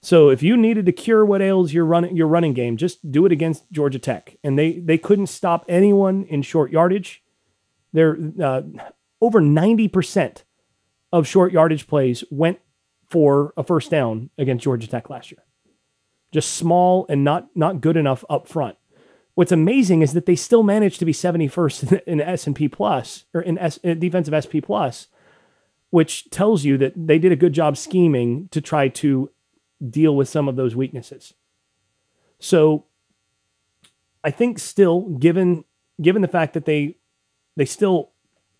So 0.00 0.28
if 0.28 0.42
you 0.42 0.56
needed 0.56 0.86
to 0.86 0.92
cure 0.92 1.24
what 1.24 1.42
ails 1.42 1.72
your 1.72 1.84
running 1.84 2.16
your 2.16 2.28
running 2.28 2.52
game, 2.52 2.76
just 2.76 3.10
do 3.10 3.26
it 3.26 3.32
against 3.32 3.70
Georgia 3.72 3.98
Tech, 3.98 4.36
and 4.44 4.58
they 4.58 4.78
they 4.78 4.98
couldn't 4.98 5.26
stop 5.26 5.64
anyone 5.68 6.24
in 6.24 6.42
short 6.42 6.70
yardage. 6.70 7.22
They're 7.92 8.16
uh, 8.40 8.62
over 9.20 9.40
ninety 9.40 9.88
percent 9.88 10.44
of 11.12 11.26
short 11.26 11.52
yardage 11.52 11.86
plays 11.86 12.22
went 12.30 12.60
for 13.08 13.52
a 13.56 13.64
first 13.64 13.90
down 13.90 14.30
against 14.38 14.64
Georgia 14.64 14.86
Tech 14.86 15.10
last 15.10 15.30
year. 15.30 15.42
Just 16.30 16.54
small 16.54 17.06
and 17.08 17.24
not 17.24 17.48
not 17.56 17.80
good 17.80 17.96
enough 17.96 18.24
up 18.30 18.46
front. 18.46 18.76
What's 19.34 19.52
amazing 19.52 20.02
is 20.02 20.14
that 20.14 20.26
they 20.26 20.34
still 20.34 20.64
managed 20.64 20.98
to 20.98 21.04
be 21.04 21.12
71st 21.12 22.02
in 22.08 22.20
S&P 22.20 22.66
plus 22.66 23.24
or 23.32 23.40
in, 23.40 23.56
S, 23.56 23.76
in 23.84 24.00
defensive 24.00 24.34
SP 24.34 24.58
plus 24.60 25.06
which 25.90 26.28
tells 26.30 26.64
you 26.64 26.76
that 26.78 26.92
they 26.96 27.18
did 27.18 27.32
a 27.32 27.36
good 27.36 27.52
job 27.52 27.76
scheming 27.76 28.48
to 28.48 28.60
try 28.60 28.88
to 28.88 29.30
deal 29.88 30.14
with 30.14 30.28
some 30.28 30.48
of 30.48 30.56
those 30.56 30.76
weaknesses. 30.76 31.34
So 32.38 32.84
I 34.22 34.30
think 34.30 34.58
still 34.58 35.02
given 35.02 35.64
given 36.00 36.22
the 36.22 36.28
fact 36.28 36.54
that 36.54 36.64
they 36.64 36.96
they 37.56 37.64
still 37.64 38.10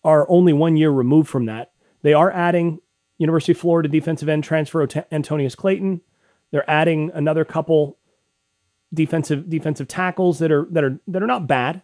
are 0.03 0.29
only 0.29 0.53
one 0.53 0.77
year 0.77 0.91
removed 0.91 1.29
from 1.29 1.45
that, 1.45 1.71
they 2.01 2.13
are 2.13 2.31
adding 2.31 2.79
University 3.17 3.51
of 3.51 3.57
Florida 3.57 3.89
defensive 3.89 4.29
end 4.29 4.43
transfer 4.43 4.87
Antonneous 5.11 5.55
Clayton. 5.55 6.01
They're 6.51 6.69
adding 6.69 7.11
another 7.13 7.45
couple 7.45 7.97
defensive 8.93 9.49
defensive 9.49 9.87
tackles 9.87 10.39
that 10.39 10.51
are 10.51 10.67
that 10.71 10.83
are 10.83 10.99
that 11.07 11.21
are 11.21 11.27
not 11.27 11.47
bad. 11.47 11.81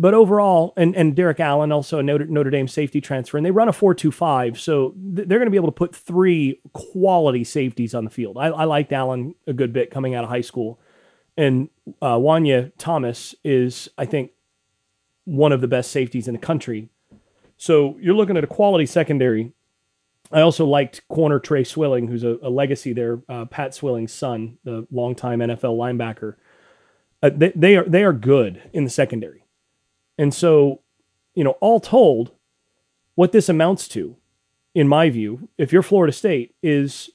But 0.00 0.14
overall, 0.14 0.74
and, 0.76 0.94
and 0.94 1.16
Derrik 1.16 1.40
Allen, 1.40 1.72
also 1.72 1.98
a 1.98 2.02
Notre, 2.04 2.26
Notre 2.26 2.50
Dame 2.50 2.68
safety 2.68 3.00
transfer, 3.00 3.36
and 3.36 3.44
they 3.44 3.50
run 3.50 3.68
a 3.68 3.72
4 3.72 3.94
2 3.94 4.12
5. 4.12 4.60
So 4.60 4.90
th- 4.90 5.26
they're 5.26 5.38
going 5.38 5.46
to 5.46 5.50
be 5.50 5.56
able 5.56 5.68
to 5.68 5.72
put 5.72 5.94
three 5.94 6.60
quality 6.72 7.42
safeties 7.42 7.96
on 7.96 8.04
the 8.04 8.10
field. 8.10 8.38
I, 8.38 8.46
I 8.46 8.64
liked 8.64 8.92
Allen 8.92 9.34
a 9.48 9.52
good 9.52 9.72
bit 9.72 9.90
coming 9.90 10.14
out 10.14 10.22
of 10.22 10.30
high 10.30 10.40
school. 10.40 10.78
And 11.36 11.68
uh, 12.00 12.16
Juanyeh 12.16 12.72
Thomas 12.78 13.34
is, 13.42 13.88
I 13.98 14.04
think, 14.04 14.30
one 15.24 15.50
of 15.50 15.60
the 15.60 15.68
best 15.68 15.90
safeties 15.90 16.28
in 16.28 16.34
the 16.34 16.40
country. 16.40 16.90
So 17.56 17.96
you're 18.00 18.14
looking 18.14 18.36
at 18.36 18.44
a 18.44 18.48
quality 18.48 18.86
secondary. 18.86 19.52
I 20.30 20.42
also 20.42 20.64
liked 20.64 21.06
corner 21.08 21.40
Tre 21.40 21.64
Swilling, 21.64 22.06
who's 22.06 22.22
a, 22.22 22.38
a 22.40 22.50
legacy 22.50 22.92
there, 22.92 23.20
uh, 23.28 23.46
Pat 23.46 23.74
Swilling's 23.74 24.12
son, 24.12 24.58
the 24.62 24.86
longtime 24.92 25.40
NFL 25.40 25.76
linebacker. 25.76 26.36
Uh, 27.20 27.30
they, 27.34 27.52
they 27.56 27.76
are 27.76 27.84
they 27.84 28.04
are 28.04 28.12
good 28.12 28.62
in 28.72 28.84
the 28.84 28.90
secondary. 28.90 29.42
And 30.18 30.34
so, 30.34 30.82
you 31.34 31.44
know, 31.44 31.52
all 31.60 31.80
told, 31.80 32.32
what 33.14 33.32
this 33.32 33.48
amounts 33.48 33.88
to, 33.88 34.16
in 34.74 34.88
my 34.88 35.08
view, 35.10 35.48
if 35.56 35.72
you're 35.72 35.82
Florida 35.82 36.12
State, 36.12 36.54
is 36.62 37.10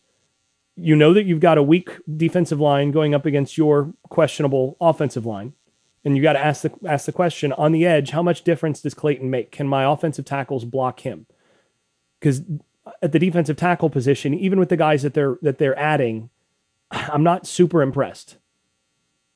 you 0.75 0.95
know 0.95 1.13
that 1.13 1.25
you've 1.25 1.39
got 1.39 1.57
a 1.57 1.63
weak 1.63 1.91
defensive 2.17 2.60
line 2.60 2.91
going 2.91 3.13
up 3.13 3.25
against 3.25 3.57
your 3.57 3.93
questionable 4.10 4.75
offensive 4.81 5.25
line. 5.25 5.53
And 6.03 6.17
you 6.17 6.24
got 6.24 6.33
to 6.33 6.39
ask 6.39 6.63
the 6.63 6.72
ask 6.86 7.05
the 7.05 7.13
question 7.13 7.53
on 7.53 7.72
the 7.72 7.86
edge, 7.86 8.10
how 8.10 8.22
much 8.22 8.43
difference 8.43 8.81
does 8.81 8.93
Clayton 8.93 9.29
make? 9.29 9.51
Can 9.51 9.67
my 9.67 9.86
offensive 9.86 10.25
tackles 10.25 10.65
block 10.65 11.01
him? 11.01 11.25
Because 12.19 12.41
at 13.01 13.13
the 13.13 13.19
defensive 13.19 13.55
tackle 13.55 13.89
position, 13.89 14.33
even 14.33 14.60
with 14.60 14.69
the 14.69 14.77
guys 14.77 15.03
that 15.03 15.13
they're 15.13 15.38
that 15.41 15.60
they're 15.60 15.77
adding, 15.79 16.29
I'm 16.91 17.24
not 17.24 17.48
super 17.48 17.81
impressed. 17.81 18.38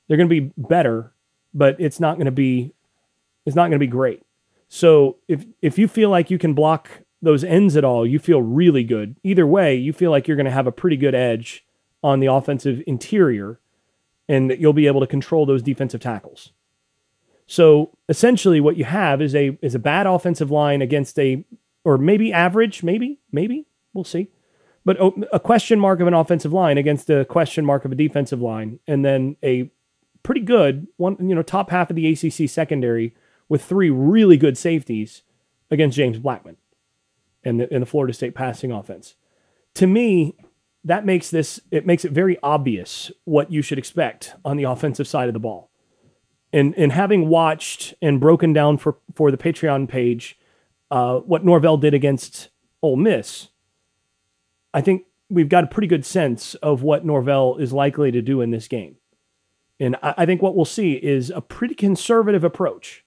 They're 0.06 0.16
going 0.16 0.28
to 0.28 0.40
be 0.40 0.52
better, 0.56 1.12
but 1.54 1.76
it's 1.78 2.00
not 2.00 2.16
going 2.16 2.26
to 2.26 2.32
be 2.32 2.74
is 3.48 3.56
not 3.56 3.62
going 3.62 3.72
to 3.72 3.78
be 3.78 3.86
great. 3.86 4.22
So 4.68 5.16
if 5.26 5.46
if 5.62 5.78
you 5.78 5.88
feel 5.88 6.10
like 6.10 6.30
you 6.30 6.38
can 6.38 6.52
block 6.52 6.90
those 7.22 7.42
ends 7.42 7.76
at 7.76 7.84
all, 7.84 8.06
you 8.06 8.18
feel 8.18 8.42
really 8.42 8.84
good. 8.84 9.16
Either 9.24 9.46
way, 9.46 9.74
you 9.74 9.92
feel 9.92 10.10
like 10.10 10.28
you're 10.28 10.36
going 10.36 10.44
to 10.44 10.52
have 10.52 10.66
a 10.66 10.72
pretty 10.72 10.96
good 10.96 11.14
edge 11.14 11.64
on 12.04 12.20
the 12.20 12.26
offensive 12.26 12.82
interior 12.86 13.58
and 14.28 14.50
that 14.50 14.60
you'll 14.60 14.74
be 14.74 14.86
able 14.86 15.00
to 15.00 15.06
control 15.06 15.46
those 15.46 15.62
defensive 15.62 16.00
tackles. 16.00 16.52
So 17.46 17.96
essentially 18.10 18.60
what 18.60 18.76
you 18.76 18.84
have 18.84 19.22
is 19.22 19.34
a 19.34 19.58
is 19.62 19.74
a 19.74 19.78
bad 19.78 20.06
offensive 20.06 20.50
line 20.50 20.82
against 20.82 21.18
a 21.18 21.44
or 21.84 21.96
maybe 21.96 22.32
average, 22.32 22.82
maybe, 22.82 23.18
maybe, 23.32 23.66
we'll 23.94 24.04
see. 24.04 24.28
But 24.84 24.98
a 25.32 25.40
question 25.40 25.80
mark 25.80 26.00
of 26.00 26.06
an 26.06 26.14
offensive 26.14 26.52
line 26.52 26.76
against 26.76 27.08
a 27.08 27.24
question 27.24 27.64
mark 27.64 27.86
of 27.86 27.92
a 27.92 27.94
defensive 27.94 28.42
line 28.42 28.78
and 28.86 29.04
then 29.04 29.36
a 29.42 29.70
pretty 30.22 30.42
good 30.42 30.86
one, 30.96 31.16
you 31.20 31.34
know, 31.34 31.42
top 31.42 31.70
half 31.70 31.90
of 31.90 31.96
the 31.96 32.12
ACC 32.12 32.48
secondary 32.48 33.14
with 33.48 33.64
three 33.64 33.90
really 33.90 34.36
good 34.36 34.58
safeties 34.58 35.22
against 35.70 35.96
James 35.96 36.18
Blackman 36.18 36.56
and 37.44 37.60
the, 37.60 37.72
and 37.72 37.82
the 37.82 37.86
Florida 37.86 38.12
State 38.12 38.34
passing 38.34 38.72
offense. 38.72 39.14
To 39.74 39.86
me, 39.86 40.34
that 40.84 41.04
makes 41.04 41.30
this 41.30 41.60
it 41.70 41.86
makes 41.86 42.04
it 42.04 42.12
very 42.12 42.38
obvious 42.42 43.10
what 43.24 43.50
you 43.52 43.62
should 43.62 43.78
expect 43.78 44.34
on 44.44 44.56
the 44.56 44.64
offensive 44.64 45.06
side 45.06 45.28
of 45.28 45.34
the 45.34 45.40
ball. 45.40 45.70
And 46.52 46.74
and 46.76 46.92
having 46.92 47.28
watched 47.28 47.94
and 48.00 48.20
broken 48.20 48.52
down 48.52 48.78
for 48.78 48.98
for 49.14 49.30
the 49.30 49.36
Patreon 49.36 49.88
page 49.88 50.38
uh, 50.90 51.18
what 51.18 51.44
Norvell 51.44 51.76
did 51.76 51.94
against 51.94 52.48
Ole 52.82 52.96
Miss, 52.96 53.48
I 54.72 54.80
think 54.80 55.04
we've 55.28 55.48
got 55.48 55.64
a 55.64 55.66
pretty 55.66 55.88
good 55.88 56.06
sense 56.06 56.54
of 56.56 56.82
what 56.82 57.04
Norvell 57.04 57.56
is 57.58 57.72
likely 57.72 58.10
to 58.10 58.22
do 58.22 58.40
in 58.40 58.50
this 58.50 58.68
game. 58.68 58.96
And 59.78 59.96
I, 60.02 60.14
I 60.18 60.26
think 60.26 60.40
what 60.40 60.56
we'll 60.56 60.64
see 60.64 60.94
is 60.94 61.30
a 61.30 61.42
pretty 61.42 61.74
conservative 61.74 62.44
approach 62.44 63.04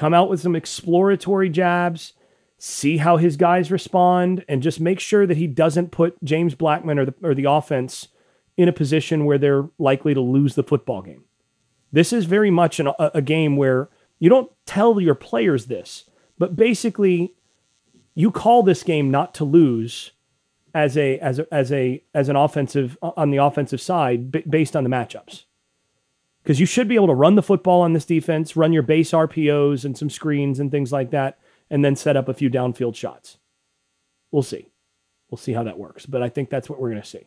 come 0.00 0.14
out 0.14 0.30
with 0.30 0.40
some 0.40 0.56
exploratory 0.56 1.50
jabs, 1.50 2.14
see 2.56 2.96
how 2.96 3.18
his 3.18 3.36
guys 3.36 3.70
respond, 3.70 4.42
and 4.48 4.62
just 4.62 4.80
make 4.80 4.98
sure 4.98 5.26
that 5.26 5.36
he 5.36 5.46
doesn't 5.46 5.90
put 5.90 6.16
James 6.24 6.54
Blackman 6.54 6.98
or 6.98 7.04
the, 7.04 7.14
or 7.22 7.34
the 7.34 7.44
offense 7.44 8.08
in 8.56 8.66
a 8.66 8.72
position 8.72 9.26
where 9.26 9.36
they're 9.36 9.68
likely 9.78 10.14
to 10.14 10.20
lose 10.22 10.54
the 10.54 10.62
football 10.62 11.02
game. 11.02 11.24
This 11.92 12.14
is 12.14 12.24
very 12.24 12.50
much 12.50 12.80
an, 12.80 12.86
a, 12.98 13.10
a 13.16 13.20
game 13.20 13.58
where 13.58 13.90
you 14.18 14.30
don't 14.30 14.50
tell 14.64 14.98
your 14.98 15.14
players 15.14 15.66
this, 15.66 16.08
but 16.38 16.56
basically 16.56 17.34
you 18.14 18.30
call 18.30 18.62
this 18.62 18.82
game 18.82 19.10
not 19.10 19.34
to 19.34 19.44
lose 19.44 20.12
as 20.74 20.96
a 20.96 21.18
as 21.18 21.40
a, 21.40 21.46
as 21.52 21.70
a 21.72 22.02
as 22.14 22.30
an 22.30 22.36
offensive 22.36 22.96
on 23.02 23.30
the 23.30 23.36
offensive 23.36 23.82
side 23.82 24.32
b- 24.32 24.44
based 24.48 24.74
on 24.74 24.82
the 24.84 24.90
matchups 24.90 25.44
because 26.42 26.60
you 26.60 26.66
should 26.66 26.88
be 26.88 26.94
able 26.94 27.06
to 27.08 27.14
run 27.14 27.34
the 27.34 27.42
football 27.42 27.82
on 27.82 27.92
this 27.92 28.04
defense, 28.04 28.56
run 28.56 28.72
your 28.72 28.82
base 28.82 29.10
RPOs 29.10 29.84
and 29.84 29.96
some 29.96 30.10
screens 30.10 30.58
and 30.58 30.70
things 30.70 30.92
like 30.92 31.10
that, 31.10 31.38
and 31.68 31.84
then 31.84 31.96
set 31.96 32.16
up 32.16 32.28
a 32.28 32.34
few 32.34 32.50
downfield 32.50 32.94
shots. 32.94 33.38
We'll 34.30 34.42
see. 34.42 34.68
We'll 35.30 35.38
see 35.38 35.52
how 35.52 35.62
that 35.64 35.78
works. 35.78 36.06
But 36.06 36.22
I 36.22 36.28
think 36.28 36.50
that's 36.50 36.68
what 36.68 36.80
we're 36.80 36.90
going 36.90 37.02
to 37.02 37.08
see. 37.08 37.26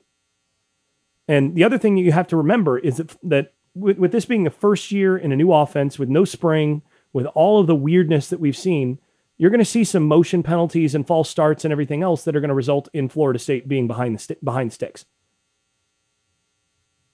And 1.27 1.55
the 1.55 1.63
other 1.63 1.77
thing 1.77 1.95
that 1.95 2.01
you 2.01 2.11
have 2.11 2.27
to 2.27 2.37
remember 2.37 2.77
is 2.77 2.97
that, 2.97 3.15
that 3.23 3.53
with, 3.75 3.97
with 3.97 4.11
this 4.11 4.25
being 4.25 4.43
the 4.43 4.49
first 4.49 4.91
year 4.91 5.17
in 5.17 5.31
a 5.31 5.35
new 5.35 5.53
offense 5.53 5.97
with 5.97 6.09
no 6.09 6.25
spring, 6.25 6.81
with 7.13 7.25
all 7.27 7.59
of 7.59 7.67
the 7.67 7.75
weirdness 7.75 8.27
that 8.29 8.39
we've 8.39 8.57
seen, 8.57 8.99
you're 9.37 9.49
going 9.49 9.59
to 9.59 9.65
see 9.65 9.83
some 9.83 10.03
motion 10.03 10.43
penalties 10.43 10.93
and 10.93 11.07
false 11.07 11.29
starts 11.29 11.63
and 11.63 11.71
everything 11.71 12.03
else 12.03 12.23
that 12.23 12.35
are 12.35 12.39
going 12.39 12.49
to 12.49 12.55
result 12.55 12.89
in 12.93 13.09
Florida 13.09 13.39
State 13.39 13.67
being 13.67 13.87
behind 13.87 14.15
the 14.15 14.19
st- 14.19 14.43
behind 14.43 14.73
sticks. 14.73 15.05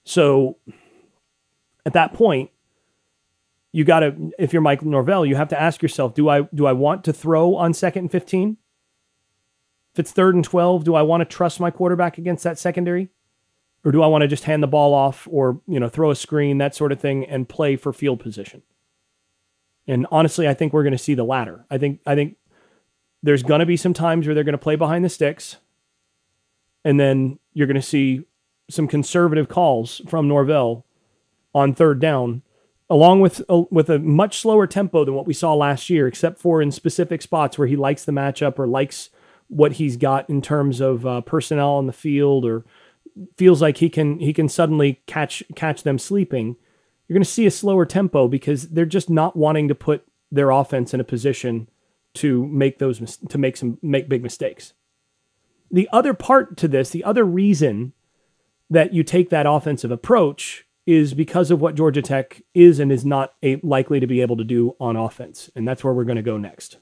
So 0.04 0.58
at 1.86 1.94
that 1.94 2.14
point, 2.14 2.52
you 3.72 3.84
got 3.84 4.00
to 4.02 4.32
if 4.40 4.54
you're 4.54 4.62
Mike 4.62 4.84
Norvell, 4.84 5.26
you 5.26 5.36
have 5.36 5.50
to 5.50 5.60
ask 5.60 5.82
yourself, 5.82 6.14
do 6.14 6.30
I 6.30 6.42
do 6.54 6.66
I 6.66 6.74
want 6.74 7.04
to 7.06 7.14
throw 7.14 7.56
on 7.56 7.74
second 7.74 8.04
and 8.04 8.12
15? 8.12 8.58
If 9.94 10.00
it's 10.00 10.12
third 10.12 10.36
and 10.36 10.44
12, 10.44 10.84
do 10.84 10.96
I 10.96 11.02
want 11.02 11.22
to 11.22 11.26
trust 11.26 11.60
my 11.60 11.72
quarterback 11.72 12.18
against 12.18 12.44
that 12.44 12.60
secondary? 12.60 13.10
Or 13.84 13.92
do 13.92 14.04
I 14.04 14.08
want 14.08 14.24
to 14.24 14.28
just 14.28 14.44
hand 14.44 14.62
the 14.62 14.68
ball 14.68 14.94
off 14.94 15.28
or, 15.32 15.62
you 15.66 15.80
know, 15.80 15.88
throw 15.88 16.12
a 16.12 16.16
screen, 16.16 16.58
that 16.58 16.76
sort 16.76 16.92
of 16.92 17.00
thing 17.00 17.26
and 17.26 17.48
play 17.48 17.76
for 17.76 17.94
field 17.94 18.20
position? 18.20 18.62
And 19.88 20.06
honestly, 20.12 20.48
I 20.48 20.54
think 20.54 20.74
we're 20.74 20.84
going 20.84 20.92
to 20.92 20.98
see 20.98 21.14
the 21.14 21.24
latter. 21.24 21.66
I 21.72 21.78
think 21.78 22.02
I 22.06 22.16
think 22.16 22.36
there's 23.24 23.44
going 23.44 23.60
to 23.60 23.66
be 23.66 23.78
some 23.78 23.94
times 23.94 24.28
where 24.28 24.36
they're 24.36 24.44
going 24.44 24.54
to 24.54 24.58
play 24.58 24.76
behind 24.76 25.04
the 25.04 25.10
sticks 25.10 25.58
and 26.84 27.00
then 27.00 27.40
you're 27.54 27.68
going 27.68 27.76
to 27.76 27.82
see 27.82 28.26
some 28.70 28.88
conservative 28.88 29.50
calls 29.50 30.02
from 30.08 30.28
Norvell 30.28 30.86
on 31.54 31.74
third 31.74 32.00
down, 32.00 32.42
along 32.90 33.22
with 33.22 33.42
a, 33.50 33.62
with 33.72 33.90
a 33.90 34.00
much 34.00 34.40
slower 34.40 34.68
tempo 34.68 35.06
than 35.06 35.14
what 35.14 35.28
we 35.28 35.34
saw 35.34 35.54
last 35.54 35.90
year, 35.90 36.08
except 36.08 36.40
for 36.40 36.62
in 36.62 36.72
specific 36.72 37.22
spots 37.22 37.58
where 37.58 37.68
he 37.68 37.76
likes 37.76 38.06
the 38.06 38.12
matchup 38.12 38.60
or 38.60 38.68
likes 38.68 39.10
what 39.48 39.74
he's 39.74 39.98
got 39.98 40.30
in 40.30 40.42
terms 40.42 40.80
of 40.80 41.06
uh, 41.06 41.22
personnel 41.22 41.72
on 41.72 41.88
the 41.88 41.94
field 41.94 42.46
or 42.46 42.66
feels 43.38 43.62
like 43.62 43.78
he 43.78 43.90
can 43.90 44.20
he 44.20 44.32
can 44.32 44.48
suddenly 44.48 45.02
catch 45.08 45.44
catch 45.56 45.84
them 45.84 45.98
sleeping. 45.98 46.56
You're 47.08 47.16
going 47.16 47.24
to 47.24 47.30
see 47.30 47.48
a 47.48 47.52
slower 47.52 47.86
tempo 47.86 48.28
because 48.28 48.70
they're 48.70 48.86
just 48.86 49.10
not 49.10 49.36
wanting 49.36 49.68
to 49.68 49.76
put 49.76 50.06
their 50.32 50.52
offense 50.52 50.94
in 50.94 51.00
a 51.00 51.04
position 51.04 51.68
to 52.16 52.46
make 52.48 52.78
those 52.78 53.18
to 53.18 53.38
make 53.38 53.58
some 53.58 53.78
make 53.82 54.08
big 54.08 54.24
mistakes. 54.24 54.74
The 55.72 55.90
other 55.92 56.14
part 56.14 56.58
to 56.58 56.68
this, 56.68 56.90
the 56.92 57.04
other 57.04 57.24
reason 57.24 57.94
that 58.70 58.94
you 58.94 59.04
take 59.04 59.30
that 59.30 59.48
offensive 59.48 59.92
approach 59.92 60.66
is 60.90 61.14
because 61.14 61.52
of 61.52 61.62
what 61.62 61.76
Georgia 61.76 62.02
Tech 62.02 62.42
is 62.56 62.80
and 62.80 62.92
is 62.92 63.06
not 63.06 63.34
a, 63.44 63.58
likely 63.58 64.00
to 64.00 64.08
be 64.08 64.22
able 64.22 64.38
to 64.38 64.44
do 64.44 64.76
on 64.80 64.96
offense. 64.96 65.50
And 65.56 65.68
that's 65.68 65.84
where 65.84 65.94
we're 65.94 66.04
going 66.04 66.16
to 66.16 66.22
go 66.22 66.38
next. 66.38 66.78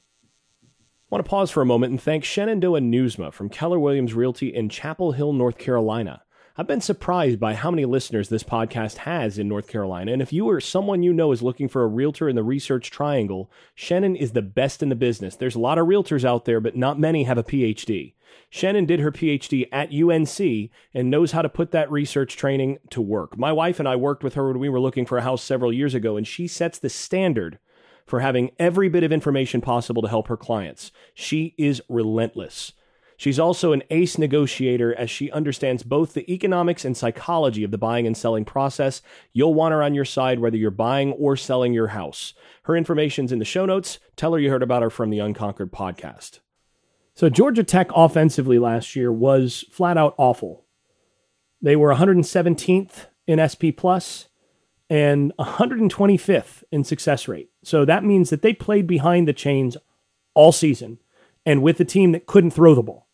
I 0.63 0.67
want 1.09 1.25
to 1.25 1.29
pause 1.29 1.51
for 1.51 1.61
a 1.61 1.65
moment 1.65 1.91
and 1.91 2.01
thank 2.01 2.23
Shenandoah 2.23 2.79
Newsma 2.79 3.33
from 3.33 3.49
Keller 3.49 3.79
Williams 3.79 4.13
Realty 4.13 4.53
in 4.53 4.69
Chapel 4.69 5.11
Hill, 5.11 5.33
North 5.33 5.57
Carolina. 5.57 6.21
I've 6.59 6.65
been 6.65 6.81
surprised 6.81 7.39
by 7.39 7.53
how 7.53 7.69
many 7.69 7.85
listeners 7.85 8.29
this 8.29 8.43
podcast 8.43 8.97
has 8.97 9.37
in 9.37 9.47
North 9.47 9.67
Carolina. 9.67 10.11
And 10.11 10.23
if 10.23 10.33
you 10.33 10.49
or 10.49 10.59
someone 10.59 11.03
you 11.03 11.13
know 11.13 11.31
is 11.31 11.43
looking 11.43 11.67
for 11.67 11.83
a 11.83 11.87
realtor 11.87 12.27
in 12.27 12.35
the 12.35 12.41
research 12.41 12.89
triangle, 12.89 13.51
Shannon 13.75 14.15
is 14.15 14.31
the 14.31 14.41
best 14.41 14.81
in 14.81 14.89
the 14.89 14.95
business. 14.95 15.35
There's 15.35 15.53
a 15.53 15.59
lot 15.59 15.77
of 15.77 15.85
realtors 15.85 16.25
out 16.25 16.45
there, 16.45 16.59
but 16.59 16.75
not 16.75 16.99
many 16.99 17.25
have 17.25 17.37
a 17.37 17.43
PhD. 17.43 18.15
Shannon 18.49 18.87
did 18.87 19.01
her 19.01 19.11
PhD 19.11 19.67
at 19.71 19.93
UNC 19.93 20.71
and 20.95 21.11
knows 21.11 21.31
how 21.31 21.43
to 21.43 21.49
put 21.49 21.69
that 21.73 21.91
research 21.91 22.35
training 22.35 22.79
to 22.89 23.01
work. 23.01 23.37
My 23.37 23.51
wife 23.51 23.77
and 23.77 23.87
I 23.87 23.95
worked 23.95 24.23
with 24.23 24.33
her 24.33 24.47
when 24.47 24.57
we 24.57 24.69
were 24.69 24.79
looking 24.79 25.05
for 25.05 25.19
a 25.19 25.23
house 25.23 25.43
several 25.43 25.71
years 25.71 25.93
ago, 25.93 26.17
and 26.17 26.25
she 26.25 26.47
sets 26.47 26.79
the 26.79 26.89
standard 26.89 27.59
for 28.07 28.21
having 28.21 28.49
every 28.57 28.89
bit 28.89 29.03
of 29.03 29.11
information 29.11 29.61
possible 29.61 30.01
to 30.01 30.09
help 30.09 30.27
her 30.27 30.37
clients. 30.37 30.91
She 31.13 31.53
is 31.59 31.83
relentless. 31.87 32.73
She's 33.17 33.39
also 33.39 33.73
an 33.73 33.83
ace 33.89 34.17
negotiator 34.17 34.93
as 34.93 35.09
she 35.09 35.31
understands 35.31 35.83
both 35.83 36.13
the 36.13 36.31
economics 36.31 36.85
and 36.85 36.95
psychology 36.95 37.63
of 37.63 37.71
the 37.71 37.77
buying 37.77 38.05
and 38.05 38.15
selling 38.15 38.45
process. 38.45 39.01
You'll 39.33 39.55
want 39.55 39.73
her 39.73 39.81
on 39.81 39.95
your 39.95 40.05
side 40.05 40.39
whether 40.39 40.55
you're 40.55 40.71
buying 40.71 41.13
or 41.13 41.35
selling 41.35 41.73
your 41.73 41.87
house. 41.87 42.33
Her 42.63 42.77
information's 42.77 43.31
in 43.31 43.39
the 43.39 43.45
show 43.45 43.65
notes. 43.65 43.97
Tell 44.15 44.33
her 44.33 44.39
you 44.39 44.51
heard 44.51 44.63
about 44.63 44.83
her 44.83 44.91
from 44.91 45.09
the 45.09 45.19
Unconquered 45.19 45.71
podcast. 45.71 46.39
So, 47.15 47.29
Georgia 47.29 47.63
Tech 47.63 47.89
offensively 47.95 48.59
last 48.59 48.95
year 48.95 49.11
was 49.11 49.65
flat 49.71 49.97
out 49.97 50.13
awful. 50.17 50.65
They 51.61 51.75
were 51.75 51.95
117th 51.95 53.07
in 53.25 53.49
SP 53.49 53.73
plus 53.75 54.27
and 54.89 55.33
125th 55.39 56.63
in 56.71 56.83
success 56.83 57.27
rate. 57.27 57.49
So 57.63 57.85
that 57.85 58.03
means 58.03 58.29
that 58.29 58.41
they 58.41 58.53
played 58.53 58.87
behind 58.87 59.27
the 59.27 59.33
chains 59.33 59.75
all 60.33 60.51
season 60.51 60.99
and 61.45 61.61
with 61.61 61.79
a 61.79 61.85
team 61.85 62.11
that 62.13 62.25
couldn't 62.25 62.51
throw 62.51 62.75
the 62.75 62.83
ball. 62.83 63.06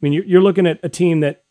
I 0.00 0.06
mean, 0.06 0.12
you're, 0.12 0.42
looking 0.42 0.66
at 0.66 0.80
a 0.82 0.88
team 0.88 1.20
that 1.20 1.44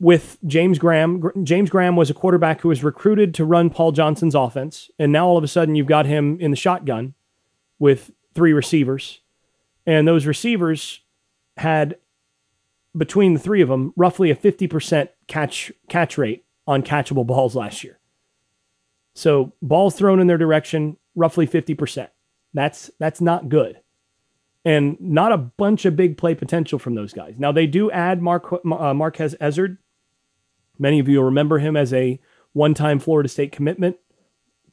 with 0.00 0.38
James 0.46 0.78
Graham, 0.78 1.22
James 1.42 1.70
Graham 1.70 1.96
was 1.96 2.08
a 2.08 2.14
quarterback 2.14 2.60
who 2.60 2.68
was 2.68 2.84
recruited 2.84 3.34
to 3.34 3.44
run 3.44 3.68
Paul 3.68 3.92
Johnson's 3.92 4.34
offense. 4.34 4.90
And 4.98 5.12
now 5.12 5.26
all 5.26 5.36
of 5.36 5.44
a 5.44 5.48
sudden 5.48 5.74
you've 5.74 5.86
got 5.86 6.06
him 6.06 6.38
in 6.40 6.50
the 6.50 6.56
shotgun 6.56 7.14
with 7.78 8.12
three 8.34 8.52
receivers. 8.52 9.20
And 9.86 10.06
those 10.06 10.24
receivers 10.24 11.00
had 11.56 11.96
between 12.96 13.34
the 13.34 13.40
three 13.40 13.60
of 13.60 13.68
them 13.68 13.92
roughly 13.96 14.30
a 14.30 14.36
50% 14.36 15.08
catch 15.26 15.72
catch 15.88 16.16
rate 16.16 16.44
on 16.66 16.82
catchable 16.82 17.26
balls 17.26 17.54
last 17.56 17.82
year. 17.84 17.98
So 19.14 19.52
balls 19.60 19.94
thrown 19.94 20.20
in 20.20 20.26
their 20.26 20.38
direction 20.38 20.96
roughly 21.14 21.46
50%. 21.46 22.08
That's 22.54 22.90
that's 22.98 23.20
not 23.20 23.48
good 23.48 23.80
and 24.68 25.00
not 25.00 25.32
a 25.32 25.38
bunch 25.38 25.86
of 25.86 25.96
big 25.96 26.18
play 26.18 26.34
potential 26.34 26.78
from 26.78 26.94
those 26.94 27.14
guys. 27.14 27.36
Now 27.38 27.52
they 27.52 27.66
do 27.66 27.90
add 27.90 28.20
Mark 28.20 28.52
uh, 28.52 28.92
Marquez 28.92 29.34
Ezzard. 29.40 29.78
Many 30.78 30.98
of 30.98 31.08
you 31.08 31.18
will 31.18 31.24
remember 31.24 31.58
him 31.58 31.74
as 31.74 31.94
a 31.94 32.20
one-time 32.52 32.98
Florida 32.98 33.30
State 33.30 33.50
commitment 33.50 33.96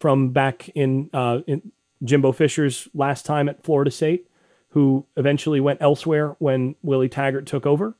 from 0.02 0.32
back 0.32 0.68
in, 0.76 1.10
uh, 1.14 1.40
in 1.48 1.72
Jimbo 2.04 2.34
Fisher's 2.34 2.90
last 2.94 3.26
time 3.26 3.48
at 3.48 3.64
Florida 3.64 3.90
State, 3.90 4.30
who 4.72 5.06
eventually 5.16 5.62
went 5.62 5.82
elsewhere 5.82 6.36
when 6.40 6.76
Willie 6.84 7.08
Taggart 7.08 7.46
took 7.46 7.66
over. 7.66 7.96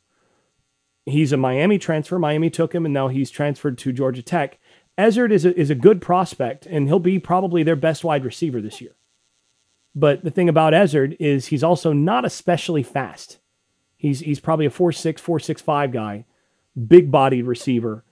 He's 1.06 1.32
a 1.32 1.38
Miami 1.38 1.78
transfer. 1.78 2.20
Miami 2.20 2.50
took 2.50 2.76
him, 2.76 2.84
and 2.84 2.94
now 2.94 3.08
he's 3.08 3.32
transferred 3.32 3.78
to 3.78 3.94
Georgia 3.94 4.22
Tech. 4.22 4.60
Ezzard 4.98 5.32
is 5.32 5.46
a, 5.46 5.58
is 5.58 5.70
a 5.70 5.76
good 5.76 6.02
prospect, 6.02 6.66
and 6.66 6.88
he'll 6.88 7.00
be 7.00 7.20
probably 7.20 7.64
their 7.64 7.78
best 7.78 8.04
wide 8.04 8.26
receiver 8.26 8.60
this 8.60 8.82
year. 8.82 8.96
But 9.96 10.24
the 10.24 10.32
thing 10.32 10.50
about 10.50 10.74
Ezzard 10.74 11.16
is 11.20 11.48
he's 11.48 11.64
also 11.64 11.94
not 11.94 12.26
especially 12.26 12.84
fast. 12.84 13.40
He's 13.98 14.20
he's 14.20 14.42
probably 14.42 14.66
a 14.66 14.72
4'6, 14.72 15.22
4'6'5 15.22 15.92
guy, 15.92 16.26
big 16.88 17.10
bodied 17.10 17.46
receiver. 17.46 18.04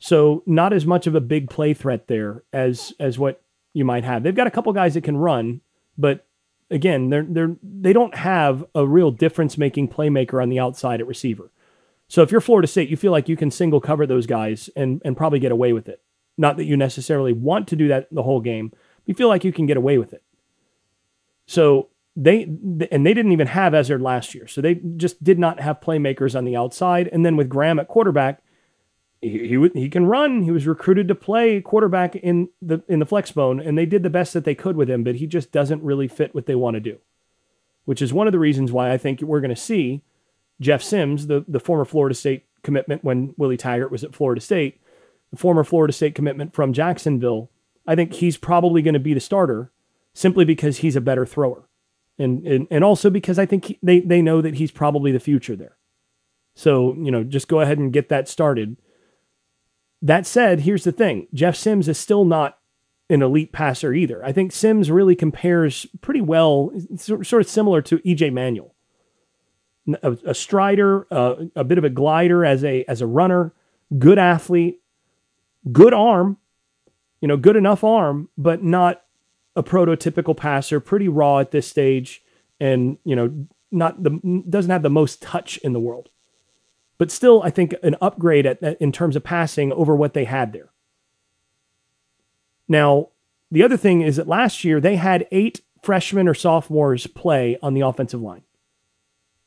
So 0.00 0.42
not 0.46 0.72
as 0.72 0.84
much 0.84 1.06
of 1.06 1.14
a 1.14 1.20
big 1.20 1.48
play 1.48 1.74
threat 1.74 2.08
there 2.08 2.42
as 2.52 2.92
as 2.98 3.18
what 3.18 3.42
you 3.72 3.84
might 3.84 4.04
have. 4.04 4.22
They've 4.22 4.34
got 4.34 4.46
a 4.46 4.50
couple 4.50 4.72
guys 4.72 4.94
that 4.94 5.04
can 5.04 5.16
run, 5.16 5.60
but 5.96 6.26
again, 6.70 7.10
they're 7.10 7.26
they're 7.28 7.56
they 7.62 7.92
don't 7.92 8.14
have 8.14 8.64
a 8.74 8.86
real 8.86 9.10
difference 9.10 9.56
making 9.56 9.88
playmaker 9.88 10.42
on 10.42 10.48
the 10.48 10.58
outside 10.58 11.00
at 11.00 11.06
receiver. 11.06 11.50
So 12.08 12.22
if 12.22 12.32
you're 12.32 12.40
Florida 12.40 12.66
State, 12.66 12.88
you 12.88 12.96
feel 12.96 13.12
like 13.12 13.28
you 13.28 13.36
can 13.36 13.50
single 13.50 13.80
cover 13.80 14.06
those 14.06 14.26
guys 14.26 14.70
and 14.74 15.00
and 15.04 15.16
probably 15.16 15.38
get 15.38 15.52
away 15.52 15.72
with 15.72 15.88
it. 15.88 16.02
Not 16.36 16.56
that 16.56 16.64
you 16.64 16.76
necessarily 16.76 17.32
want 17.32 17.68
to 17.68 17.76
do 17.76 17.88
that 17.88 18.08
the 18.12 18.22
whole 18.22 18.40
game. 18.40 18.72
You 19.06 19.14
feel 19.14 19.28
like 19.28 19.44
you 19.44 19.52
can 19.52 19.66
get 19.66 19.76
away 19.76 19.98
with 19.98 20.12
it. 20.12 20.22
So 21.48 21.88
they 22.14 22.42
and 22.42 23.06
they 23.06 23.14
didn't 23.14 23.32
even 23.32 23.46
have 23.46 23.72
Ezzard 23.72 24.02
last 24.02 24.34
year, 24.34 24.46
so 24.46 24.60
they 24.60 24.74
just 24.96 25.24
did 25.24 25.38
not 25.38 25.60
have 25.60 25.80
playmakers 25.80 26.36
on 26.36 26.44
the 26.44 26.54
outside. 26.54 27.08
And 27.10 27.24
then 27.24 27.36
with 27.36 27.48
Graham 27.48 27.78
at 27.78 27.88
quarterback, 27.88 28.42
he 29.22 29.48
he, 29.48 29.68
he 29.74 29.88
can 29.88 30.04
run. 30.06 30.42
He 30.42 30.50
was 30.50 30.66
recruited 30.66 31.08
to 31.08 31.14
play 31.14 31.62
quarterback 31.62 32.14
in 32.16 32.50
the 32.60 32.82
in 32.86 32.98
the 32.98 33.06
flex 33.06 33.32
bone, 33.32 33.60
and 33.60 33.78
they 33.78 33.86
did 33.86 34.02
the 34.02 34.10
best 34.10 34.34
that 34.34 34.44
they 34.44 34.54
could 34.54 34.76
with 34.76 34.90
him. 34.90 35.02
But 35.02 35.16
he 35.16 35.26
just 35.26 35.50
doesn't 35.50 35.82
really 35.82 36.06
fit 36.06 36.34
what 36.34 36.44
they 36.44 36.54
want 36.54 36.74
to 36.74 36.80
do, 36.80 36.98
which 37.86 38.02
is 38.02 38.12
one 38.12 38.28
of 38.28 38.32
the 38.32 38.38
reasons 38.38 38.70
why 38.70 38.92
I 38.92 38.98
think 38.98 39.22
we're 39.22 39.40
going 39.40 39.48
to 39.48 39.56
see 39.56 40.02
Jeff 40.60 40.82
Sims, 40.82 41.28
the 41.28 41.46
the 41.48 41.60
former 41.60 41.86
Florida 41.86 42.14
State 42.14 42.44
commitment 42.62 43.04
when 43.04 43.32
Willie 43.38 43.56
Taggart 43.56 43.90
was 43.90 44.04
at 44.04 44.14
Florida 44.14 44.42
State, 44.42 44.82
the 45.30 45.38
former 45.38 45.64
Florida 45.64 45.94
State 45.94 46.14
commitment 46.14 46.54
from 46.54 46.74
Jacksonville. 46.74 47.50
I 47.86 47.94
think 47.94 48.12
he's 48.12 48.36
probably 48.36 48.82
going 48.82 48.94
to 48.94 49.00
be 49.00 49.14
the 49.14 49.20
starter 49.20 49.72
simply 50.18 50.44
because 50.44 50.78
he's 50.78 50.96
a 50.96 51.00
better 51.00 51.24
thrower. 51.24 51.68
And, 52.18 52.44
and, 52.44 52.66
and 52.72 52.82
also 52.82 53.08
because 53.08 53.38
I 53.38 53.46
think 53.46 53.66
he, 53.66 53.78
they, 53.80 54.00
they 54.00 54.20
know 54.20 54.42
that 54.42 54.56
he's 54.56 54.72
probably 54.72 55.12
the 55.12 55.20
future 55.20 55.54
there. 55.54 55.76
So, 56.56 56.94
you 56.94 57.12
know, 57.12 57.22
just 57.22 57.46
go 57.46 57.60
ahead 57.60 57.78
and 57.78 57.92
get 57.92 58.08
that 58.08 58.28
started. 58.28 58.76
That 60.02 60.26
said, 60.26 60.60
here's 60.60 60.82
the 60.82 60.90
thing 60.90 61.28
Jeff 61.32 61.54
Sims 61.54 61.88
is 61.88 61.98
still 61.98 62.24
not 62.24 62.58
an 63.08 63.22
elite 63.22 63.52
passer 63.52 63.94
either. 63.94 64.24
I 64.24 64.32
think 64.32 64.50
Sims 64.50 64.90
really 64.90 65.14
compares 65.14 65.86
pretty 66.00 66.20
well, 66.20 66.72
sort 66.96 67.32
of 67.32 67.48
similar 67.48 67.80
to 67.82 67.98
EJ 67.98 68.32
Manuel. 68.32 68.74
A, 70.02 70.16
a 70.26 70.34
strider, 70.34 71.06
a 71.12 71.64
bit 71.64 71.78
of 71.78 71.84
a 71.84 71.90
glider 71.90 72.44
as 72.44 72.64
a 72.64 72.84
as 72.84 73.00
a 73.00 73.06
runner, 73.06 73.54
good 73.98 74.18
athlete, 74.18 74.80
good 75.70 75.94
arm, 75.94 76.36
you 77.20 77.28
know, 77.28 77.36
good 77.36 77.56
enough 77.56 77.82
arm, 77.84 78.28
but 78.36 78.62
not 78.62 79.02
a 79.56 79.62
prototypical 79.62 80.36
passer, 80.36 80.80
pretty 80.80 81.08
raw 81.08 81.38
at 81.38 81.50
this 81.50 81.66
stage, 81.66 82.22
and 82.60 82.98
you 83.04 83.16
know, 83.16 83.46
not 83.70 84.02
the 84.02 84.44
doesn't 84.48 84.70
have 84.70 84.82
the 84.82 84.90
most 84.90 85.22
touch 85.22 85.58
in 85.58 85.72
the 85.72 85.80
world, 85.80 86.10
but 86.98 87.10
still, 87.10 87.42
I 87.42 87.50
think 87.50 87.74
an 87.82 87.96
upgrade 88.00 88.46
at, 88.46 88.62
in 88.80 88.92
terms 88.92 89.16
of 89.16 89.24
passing 89.24 89.72
over 89.72 89.94
what 89.94 90.14
they 90.14 90.24
had 90.24 90.52
there. 90.52 90.70
Now, 92.68 93.08
the 93.50 93.62
other 93.62 93.76
thing 93.76 94.02
is 94.02 94.16
that 94.16 94.28
last 94.28 94.64
year 94.64 94.80
they 94.80 94.96
had 94.96 95.26
eight 95.30 95.62
freshmen 95.82 96.28
or 96.28 96.34
sophomores 96.34 97.06
play 97.06 97.56
on 97.62 97.74
the 97.74 97.80
offensive 97.80 98.20
line. 98.20 98.42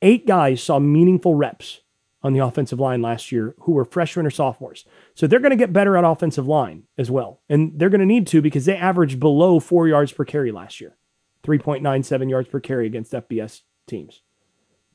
Eight 0.02 0.26
guys 0.26 0.64
saw 0.64 0.80
meaningful 0.80 1.36
reps 1.36 1.81
on 2.24 2.34
the 2.34 2.40
offensive 2.40 2.80
line 2.80 3.02
last 3.02 3.32
year 3.32 3.56
who 3.62 3.72
were 3.72 3.86
freshmen 3.86 4.26
or 4.26 4.30
sophomores. 4.30 4.86
So 5.16 5.26
they're 5.28 5.40
going 5.40 5.52
to 5.52 5.56
get 5.56 5.74
better 5.74 5.98
at 5.98 6.04
offensive 6.04 6.48
line 6.48 6.84
as 6.98 7.10
well. 7.10 7.42
And 7.50 7.74
they're 7.76 7.90
going 7.90 8.00
to 8.00 8.06
need 8.06 8.28
to 8.28 8.42
because 8.42 8.66
they 8.66 8.76
averaged 8.76 9.20
below 9.20 9.60
four 9.60 9.88
yards 9.88 10.12
per 10.12 10.26
carry 10.26 10.52
last 10.52 10.80
year 10.80 10.98
3.97 11.44 12.30
yards 12.30 12.48
per 12.48 12.60
carry 12.60 12.86
against 12.86 13.12
FBS 13.12 13.62
teams. 13.88 14.22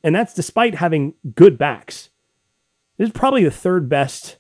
And 0.03 0.15
that's 0.15 0.35
despite 0.35 0.77
having 0.77 1.15
good 1.35 1.59
backs. 1.59 2.11
This 2.97 3.09
is 3.09 3.13
probably 3.13 3.45
the 3.45 3.51
third 3.51 3.89
best 3.89 4.39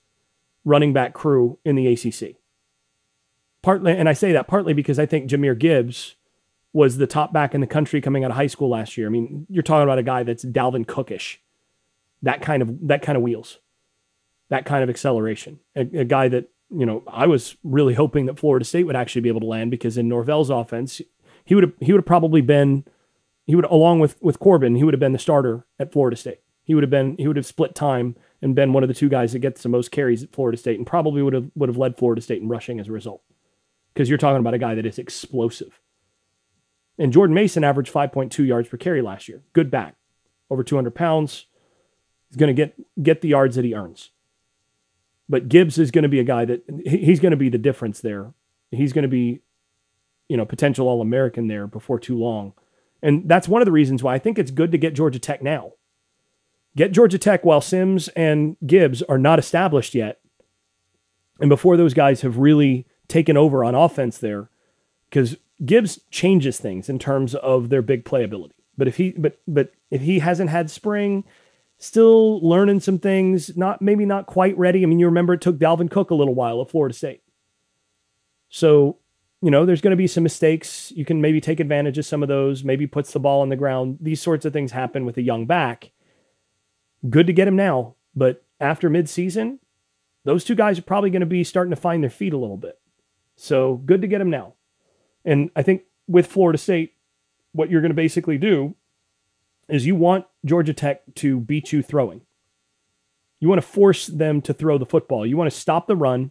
running 0.64 0.92
back 0.92 1.12
crew 1.12 1.58
in 1.64 1.74
the 1.74 1.88
ACC. 1.88 2.36
Partly, 3.62 3.92
and 3.92 4.08
I 4.08 4.12
say 4.12 4.32
that 4.32 4.46
partly 4.46 4.72
because 4.72 4.98
I 4.98 5.06
think 5.06 5.28
Jahmyr 5.28 5.58
Gibbs 5.58 6.14
was 6.72 6.98
the 6.98 7.06
top 7.06 7.32
back 7.32 7.54
in 7.54 7.60
the 7.60 7.66
country 7.66 8.00
coming 8.00 8.22
out 8.22 8.30
of 8.30 8.36
high 8.36 8.46
school 8.46 8.68
last 8.68 8.96
year. 8.96 9.08
I 9.08 9.10
mean, 9.10 9.46
you're 9.48 9.62
talking 9.62 9.82
about 9.82 9.98
a 9.98 10.04
guy 10.04 10.22
that's 10.22 10.44
Dalvin 10.44 10.86
Cookish 10.86 11.40
that 12.22 12.42
kind 12.42 12.62
of 12.62 12.88
that 12.88 13.02
kind 13.02 13.16
of 13.16 13.22
wheels, 13.22 13.58
that 14.48 14.64
kind 14.64 14.82
of 14.82 14.90
acceleration. 14.90 15.60
A, 15.74 15.80
a, 15.80 16.04
guy 16.04 16.28
that 16.28 16.50
you 16.70 16.86
know 16.86 17.02
I 17.06 17.26
was 17.26 17.56
really 17.62 17.94
hoping 17.94 18.26
that 18.26 18.38
Florida 18.38 18.64
State 18.64 18.84
would 18.84 18.96
actually 18.96 19.22
be 19.22 19.28
able 19.28 19.40
to 19.40 19.46
land 19.46 19.70
because 19.70 19.96
in 19.98 20.08
Norvell's 20.08 20.50
offense, 20.50 21.00
he 21.44 21.54
would 21.54 21.64
have 21.64 21.72
he 21.80 21.92
would 21.92 22.00
have 22.00 22.06
probably 22.06 22.40
been 22.40 22.84
he 23.46 23.54
would 23.54 23.64
along 23.66 24.00
with 24.00 24.20
with 24.22 24.38
Corbin 24.38 24.76
he 24.76 24.84
would 24.84 24.94
have 24.94 25.00
been 25.00 25.12
the 25.12 25.18
starter 25.18 25.66
at 25.78 25.92
Florida 25.92 26.16
State. 26.16 26.40
He 26.64 26.74
would 26.74 26.82
have 26.82 26.90
been 26.90 27.16
he 27.16 27.28
would 27.28 27.36
have 27.36 27.46
split 27.46 27.74
time 27.74 28.16
and 28.42 28.54
been 28.54 28.72
one 28.72 28.82
of 28.82 28.88
the 28.88 28.94
two 28.94 29.08
guys 29.08 29.32
that 29.32 29.38
gets 29.38 29.62
the 29.62 29.68
most 29.68 29.90
carries 29.90 30.22
at 30.22 30.32
Florida 30.32 30.58
State 30.58 30.78
and 30.78 30.86
probably 30.86 31.22
would 31.22 31.34
have 31.34 31.50
would 31.54 31.68
have 31.68 31.78
led 31.78 31.96
Florida 31.96 32.20
State 32.20 32.42
in 32.42 32.48
rushing 32.48 32.80
as 32.80 32.88
a 32.88 32.92
result. 32.92 33.22
Because 33.94 34.08
you're 34.08 34.18
talking 34.18 34.40
about 34.40 34.54
a 34.54 34.58
guy 34.58 34.74
that 34.74 34.84
is 34.84 34.98
explosive. 34.98 35.80
And 36.98 37.12
Jordan 37.12 37.34
Mason 37.34 37.64
averaged 37.64 37.92
5.2 37.92 38.46
yards 38.46 38.68
per 38.68 38.76
carry 38.76 39.02
last 39.02 39.28
year. 39.28 39.42
Good 39.52 39.70
back. 39.70 39.96
Over 40.50 40.62
200 40.62 40.94
pounds. 40.94 41.46
He's 42.28 42.36
going 42.36 42.54
to 42.54 42.62
get 42.62 43.02
get 43.02 43.20
the 43.20 43.28
yards 43.28 43.56
that 43.56 43.64
he 43.64 43.74
earns. 43.74 44.10
But 45.28 45.48
Gibbs 45.48 45.78
is 45.78 45.90
going 45.90 46.04
to 46.04 46.08
be 46.08 46.20
a 46.20 46.24
guy 46.24 46.44
that 46.44 46.62
he's 46.84 47.20
going 47.20 47.32
to 47.32 47.36
be 47.36 47.48
the 47.48 47.58
difference 47.58 48.00
there. 48.00 48.32
He's 48.70 48.92
going 48.92 49.02
to 49.02 49.08
be, 49.08 49.40
you 50.28 50.36
know, 50.36 50.44
potential 50.44 50.88
All 50.88 51.00
American 51.00 51.48
there 51.48 51.66
before 51.66 51.98
too 51.98 52.16
long. 52.16 52.52
And 53.02 53.28
that's 53.28 53.48
one 53.48 53.60
of 53.60 53.66
the 53.66 53.72
reasons 53.72 54.02
why 54.02 54.14
I 54.14 54.18
think 54.18 54.38
it's 54.38 54.50
good 54.50 54.72
to 54.72 54.78
get 54.78 54.94
Georgia 54.94 55.18
Tech 55.18 55.42
now. 55.42 55.72
Get 56.76 56.92
Georgia 56.92 57.18
Tech 57.18 57.44
while 57.44 57.60
Sims 57.60 58.08
and 58.08 58.56
Gibbs 58.66 59.02
are 59.02 59.18
not 59.18 59.38
established 59.38 59.94
yet. 59.94 60.20
And 61.40 61.48
before 61.48 61.76
those 61.76 61.94
guys 61.94 62.20
have 62.20 62.38
really 62.38 62.86
taken 63.08 63.36
over 63.36 63.64
on 63.64 63.74
offense 63.74 64.18
there, 64.18 64.48
because 65.08 65.36
Gibbs 65.64 66.00
changes 66.10 66.58
things 66.58 66.88
in 66.88 66.98
terms 66.98 67.34
of 67.34 67.68
their 67.68 67.82
big 67.82 68.04
playability. 68.04 68.52
But 68.76 68.88
if 68.88 68.96
he 68.96 69.12
but 69.12 69.38
but 69.48 69.72
if 69.90 70.02
he 70.02 70.18
hasn't 70.18 70.50
had 70.50 70.70
spring, 70.70 71.24
still 71.78 72.40
learning 72.46 72.80
some 72.80 72.98
things, 72.98 73.56
not 73.56 73.82
maybe 73.82 74.06
not 74.06 74.26
quite 74.26 74.56
ready. 74.56 74.82
I 74.82 74.86
mean, 74.86 74.98
you 74.98 75.06
remember 75.06 75.34
it 75.34 75.40
took 75.40 75.58
Dalvin 75.58 75.90
Cook 75.90 76.10
a 76.10 76.14
little 76.14 76.34
while 76.34 76.60
at 76.60 76.70
Florida 76.70 76.94
State. 76.94 77.22
So 78.48 78.98
you 79.42 79.50
know, 79.50 79.66
there's 79.66 79.80
going 79.80 79.92
to 79.92 79.96
be 79.96 80.06
some 80.06 80.22
mistakes. 80.22 80.92
You 80.96 81.04
can 81.04 81.20
maybe 81.20 81.40
take 81.40 81.60
advantage 81.60 81.98
of 81.98 82.06
some 82.06 82.22
of 82.22 82.28
those, 82.28 82.64
maybe 82.64 82.86
puts 82.86 83.12
the 83.12 83.20
ball 83.20 83.42
on 83.42 83.48
the 83.48 83.56
ground. 83.56 83.98
These 84.00 84.20
sorts 84.20 84.44
of 84.44 84.52
things 84.52 84.72
happen 84.72 85.04
with 85.04 85.16
a 85.18 85.22
young 85.22 85.46
back. 85.46 85.92
Good 87.08 87.26
to 87.26 87.32
get 87.32 87.46
him 87.46 87.56
now, 87.56 87.94
but 88.14 88.42
after 88.60 88.88
midseason, 88.88 89.58
those 90.24 90.42
two 90.42 90.54
guys 90.54 90.78
are 90.78 90.82
probably 90.82 91.10
going 91.10 91.20
to 91.20 91.26
be 91.26 91.44
starting 91.44 91.70
to 91.70 91.80
find 91.80 92.02
their 92.02 92.10
feet 92.10 92.32
a 92.32 92.38
little 92.38 92.56
bit. 92.56 92.80
So 93.36 93.76
good 93.76 94.00
to 94.00 94.08
get 94.08 94.20
him 94.20 94.30
now. 94.30 94.54
And 95.24 95.50
I 95.54 95.62
think 95.62 95.82
with 96.08 96.26
Florida 96.26 96.58
State, 96.58 96.94
what 97.52 97.70
you're 97.70 97.82
going 97.82 97.90
to 97.90 97.94
basically 97.94 98.38
do 98.38 98.74
is 99.68 99.86
you 99.86 99.96
want 99.96 100.26
Georgia 100.44 100.74
Tech 100.74 101.02
to 101.16 101.40
beat 101.40 101.72
you 101.72 101.82
throwing. 101.82 102.22
You 103.40 103.48
want 103.48 103.60
to 103.60 103.66
force 103.66 104.06
them 104.06 104.40
to 104.42 104.54
throw 104.54 104.78
the 104.78 104.86
football. 104.86 105.26
You 105.26 105.36
want 105.36 105.50
to 105.50 105.56
stop 105.56 105.86
the 105.86 105.96
run 105.96 106.30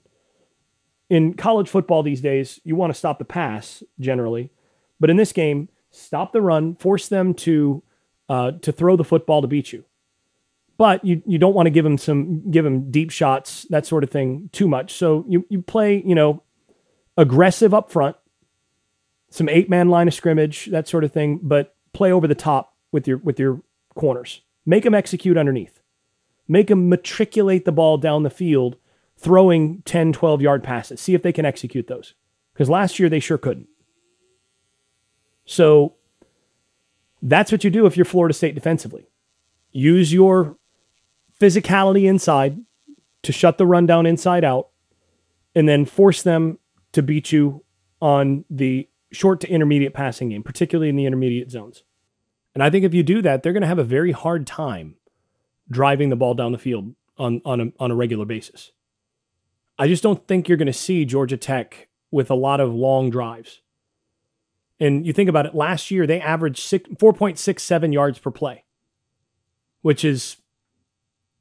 in 1.10 1.34
college 1.36 1.69
football 1.69 2.04
these 2.04 2.21
days, 2.21 2.60
you 2.63 2.76
want 2.76 2.91
to 2.91 2.98
stop 2.98 3.19
the 3.19 3.26
pass 3.26 3.84
generally, 4.00 4.52
but 5.00 5.10
in 5.10 5.17
this 5.17 5.32
game, 5.32 5.69
stop 5.91 6.32
the 6.34 6.41
run, 6.41 6.76
force 6.76 7.08
them 7.08 7.34
to 7.34 7.84
uh, 8.28 8.52
to 8.62 8.71
throw 8.71 8.95
the 8.95 9.04
football 9.04 9.41
to 9.41 9.48
beat 9.48 9.71
you. 9.71 9.86
But 10.78 11.06
you 11.06 11.21
you 11.26 11.38
don't 11.38 11.54
want 11.54 11.67
to 11.67 11.71
give 11.71 11.84
them 11.84 11.98
some 11.98 12.50
give 12.50 12.63
them 12.63 12.91
deep 12.91 13.12
shots 13.12 13.65
that 13.69 13.86
sort 13.86 14.04
of 14.04 14.10
thing 14.10 14.50
too 14.52 14.67
much. 14.67 14.93
So 14.93 15.26
you 15.28 15.45
you 15.50 15.62
play 15.62 16.02
you 16.04 16.15
know 16.15 16.41
aggressive 17.17 17.74
up 17.74 17.91
front, 17.91 18.15
some 19.30 19.48
eight 19.48 19.69
man 19.69 19.89
line 19.89 20.08
of 20.08 20.13
scrimmage 20.13 20.65
that 20.67 20.88
sort 20.88 21.04
of 21.04 21.12
thing, 21.12 21.39
but 21.41 21.76
play 21.93 22.12
over 22.12 22.28
the 22.28 22.36
top 22.36 22.74
with 22.95 23.08
your 23.08 23.17
with 23.17 23.38
your 23.39 23.62
corners. 23.93 24.41
Make 24.65 24.86
them 24.86 24.95
execute 24.95 25.38
underneath. 25.38 25.81
Make 26.47 26.67
them 26.67 26.89
matriculate 26.89 27.65
the 27.65 27.71
ball 27.71 27.97
down 27.97 28.23
the 28.23 28.29
field 28.29 28.77
throwing 29.17 29.81
10, 29.84 30.13
12 30.13 30.41
yard 30.41 30.63
passes. 30.63 31.01
See 31.01 31.13
if 31.13 31.21
they 31.21 31.34
can 31.34 31.45
execute 31.45 31.88
those. 31.88 32.13
Because 32.53 32.69
last 32.69 32.97
year 32.97 33.10
they 33.10 33.19
sure 33.19 33.38
couldn't. 33.38 33.67
So 35.45 35.95
that's 37.21 37.51
what 37.51 37.63
you 37.63 37.69
do 37.69 37.86
if 37.86 37.97
you're 37.97 38.05
Florida 38.05 38.34
State 38.34 38.55
defensively. 38.55 39.08
Use 39.71 40.13
your 40.13 40.58
physicality 41.39 42.05
inside 42.05 42.60
to 43.23 43.31
shut 43.31 43.58
the 43.58 43.65
run 43.65 43.86
down 43.86 44.05
inside 44.05 44.43
out, 44.43 44.69
and 45.53 45.67
then 45.67 45.84
force 45.84 46.21
them 46.21 46.60
to 46.93 47.01
beat 47.01 47.31
you 47.31 47.63
on 48.01 48.45
the 48.49 48.88
short 49.12 49.41
to 49.41 49.49
intermediate 49.49 49.93
passing 49.93 50.29
game, 50.29 50.43
particularly 50.43 50.89
in 50.89 50.95
the 50.95 51.05
intermediate 51.05 51.51
zones. 51.51 51.84
And 52.56 52.63
I 52.63 52.70
think 52.70 52.86
if 52.86 52.94
you 52.94 53.04
do 53.04 53.22
that, 53.22 53.44
they're 53.44 53.54
going 53.54 53.62
to 53.62 53.68
have 53.68 53.80
a 53.80 53.84
very 53.84 54.13
hard 54.13 54.48
time 54.48 54.96
driving 55.70 56.10
the 56.10 56.15
ball 56.15 56.34
down 56.34 56.54
the 56.54 56.58
field 56.58 56.96
on, 57.18 57.41
on, 57.46 57.60
a, 57.60 57.65
on 57.80 57.91
a 57.91 57.96
regular 57.96 58.26
basis. 58.26 58.72
I 59.78 59.88
just 59.88 60.02
don't 60.02 60.26
think 60.28 60.48
you're 60.48 60.58
going 60.58 60.65
to 60.68 60.74
see 60.74 61.06
Georgia 61.06 61.38
Tech 61.38 61.89
with 62.12 62.32
a 62.32 62.36
lot 62.36 62.62
of 62.62 62.74
long 62.74 63.10
drives. 63.10 63.62
And 64.80 65.06
you 65.06 65.13
think 65.13 65.30
about 65.30 65.46
it, 65.46 65.54
last 65.54 65.91
year 65.91 66.08
they 66.08 66.20
averaged 66.20 66.60
4.67 66.60 67.94
yards 67.94 68.20
per 68.20 68.32
play, 68.32 68.63
which 69.82 70.06
is 70.06 70.38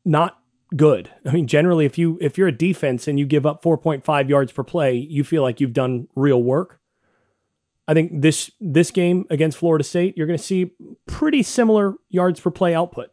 not 0.05 0.41
good. 0.77 1.11
I 1.25 1.33
mean, 1.33 1.47
generally, 1.47 1.85
if 1.85 1.99
you 1.99 2.19
if 2.21 2.39
you're 2.39 2.49
a 2.49 2.53
defense 2.53 3.09
and 3.09 3.19
you 3.19 3.27
give 3.27 3.47
up 3.47 3.63
4.5 3.63 4.29
yards 4.29 4.53
per 4.53 4.63
play, 4.63 4.95
you 4.95 5.25
feel 5.25 5.43
like 5.43 5.61
you've 5.61 5.73
done 5.73 6.09
real 6.15 6.43
work. 6.43 6.81
I 7.87 7.95
think 7.95 8.23
this 8.23 8.51
this 8.61 8.91
game 8.91 9.27
against 9.31 9.59
Florida 9.59 9.85
State, 9.85 10.17
you're 10.17 10.27
going 10.27 10.39
to 10.39 10.45
see 10.45 10.73
pretty 11.07 11.43
similar 11.43 11.95
yards 12.09 12.41
per 12.41 12.51
play 12.51 12.75
output. 12.75 13.11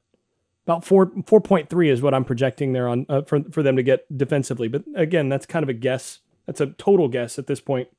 About 0.66 0.86
four 0.86 1.12
four 1.26 1.42
point 1.42 1.70
three 1.70 1.90
is 1.90 2.02
what 2.02 2.14
I'm 2.14 2.24
projecting 2.24 2.74
there 2.74 2.88
on 2.88 3.06
uh, 3.10 3.24
for 3.24 3.42
for 3.52 3.64
them 3.64 3.76
to 3.76 3.84
get 3.84 4.06
defensively. 4.16 4.68
But 4.68 4.84
again, 4.96 5.28
that's 5.28 5.46
kind 5.46 5.64
of 5.64 5.70
a 5.70 5.74
guess. 5.74 6.20
That's 6.46 6.62
a 6.62 6.68
total 6.68 7.08
guess 7.08 7.38
at 7.38 7.48
this 7.48 7.60
point, 7.60 7.90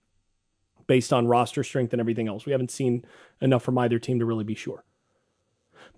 based 0.86 1.12
on 1.12 1.26
roster 1.26 1.62
strength 1.62 1.92
and 1.92 2.00
everything 2.00 2.28
else. 2.28 2.46
We 2.46 2.52
haven't 2.52 2.70
seen 2.70 3.04
enough 3.40 3.62
from 3.62 3.78
either 3.78 3.98
team 3.98 4.18
to 4.18 4.24
really 4.24 4.44
be 4.44 4.54
sure. 4.54 4.84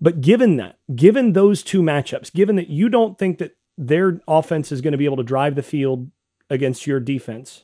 But 0.01 0.21
given 0.21 0.57
that, 0.57 0.77
given 0.95 1.33
those 1.33 1.63
two 1.63 1.81
matchups, 1.81 2.33
given 2.33 2.55
that 2.57 2.69
you 2.69 2.89
don't 2.89 3.17
think 3.17 3.37
that 3.37 3.55
their 3.77 4.19
offense 4.27 4.71
is 4.71 4.81
going 4.81 4.91
to 4.91 4.97
be 4.97 5.05
able 5.05 5.17
to 5.17 5.23
drive 5.23 5.55
the 5.55 5.63
field 5.63 6.09
against 6.49 6.85
your 6.85 6.99
defense, 6.99 7.63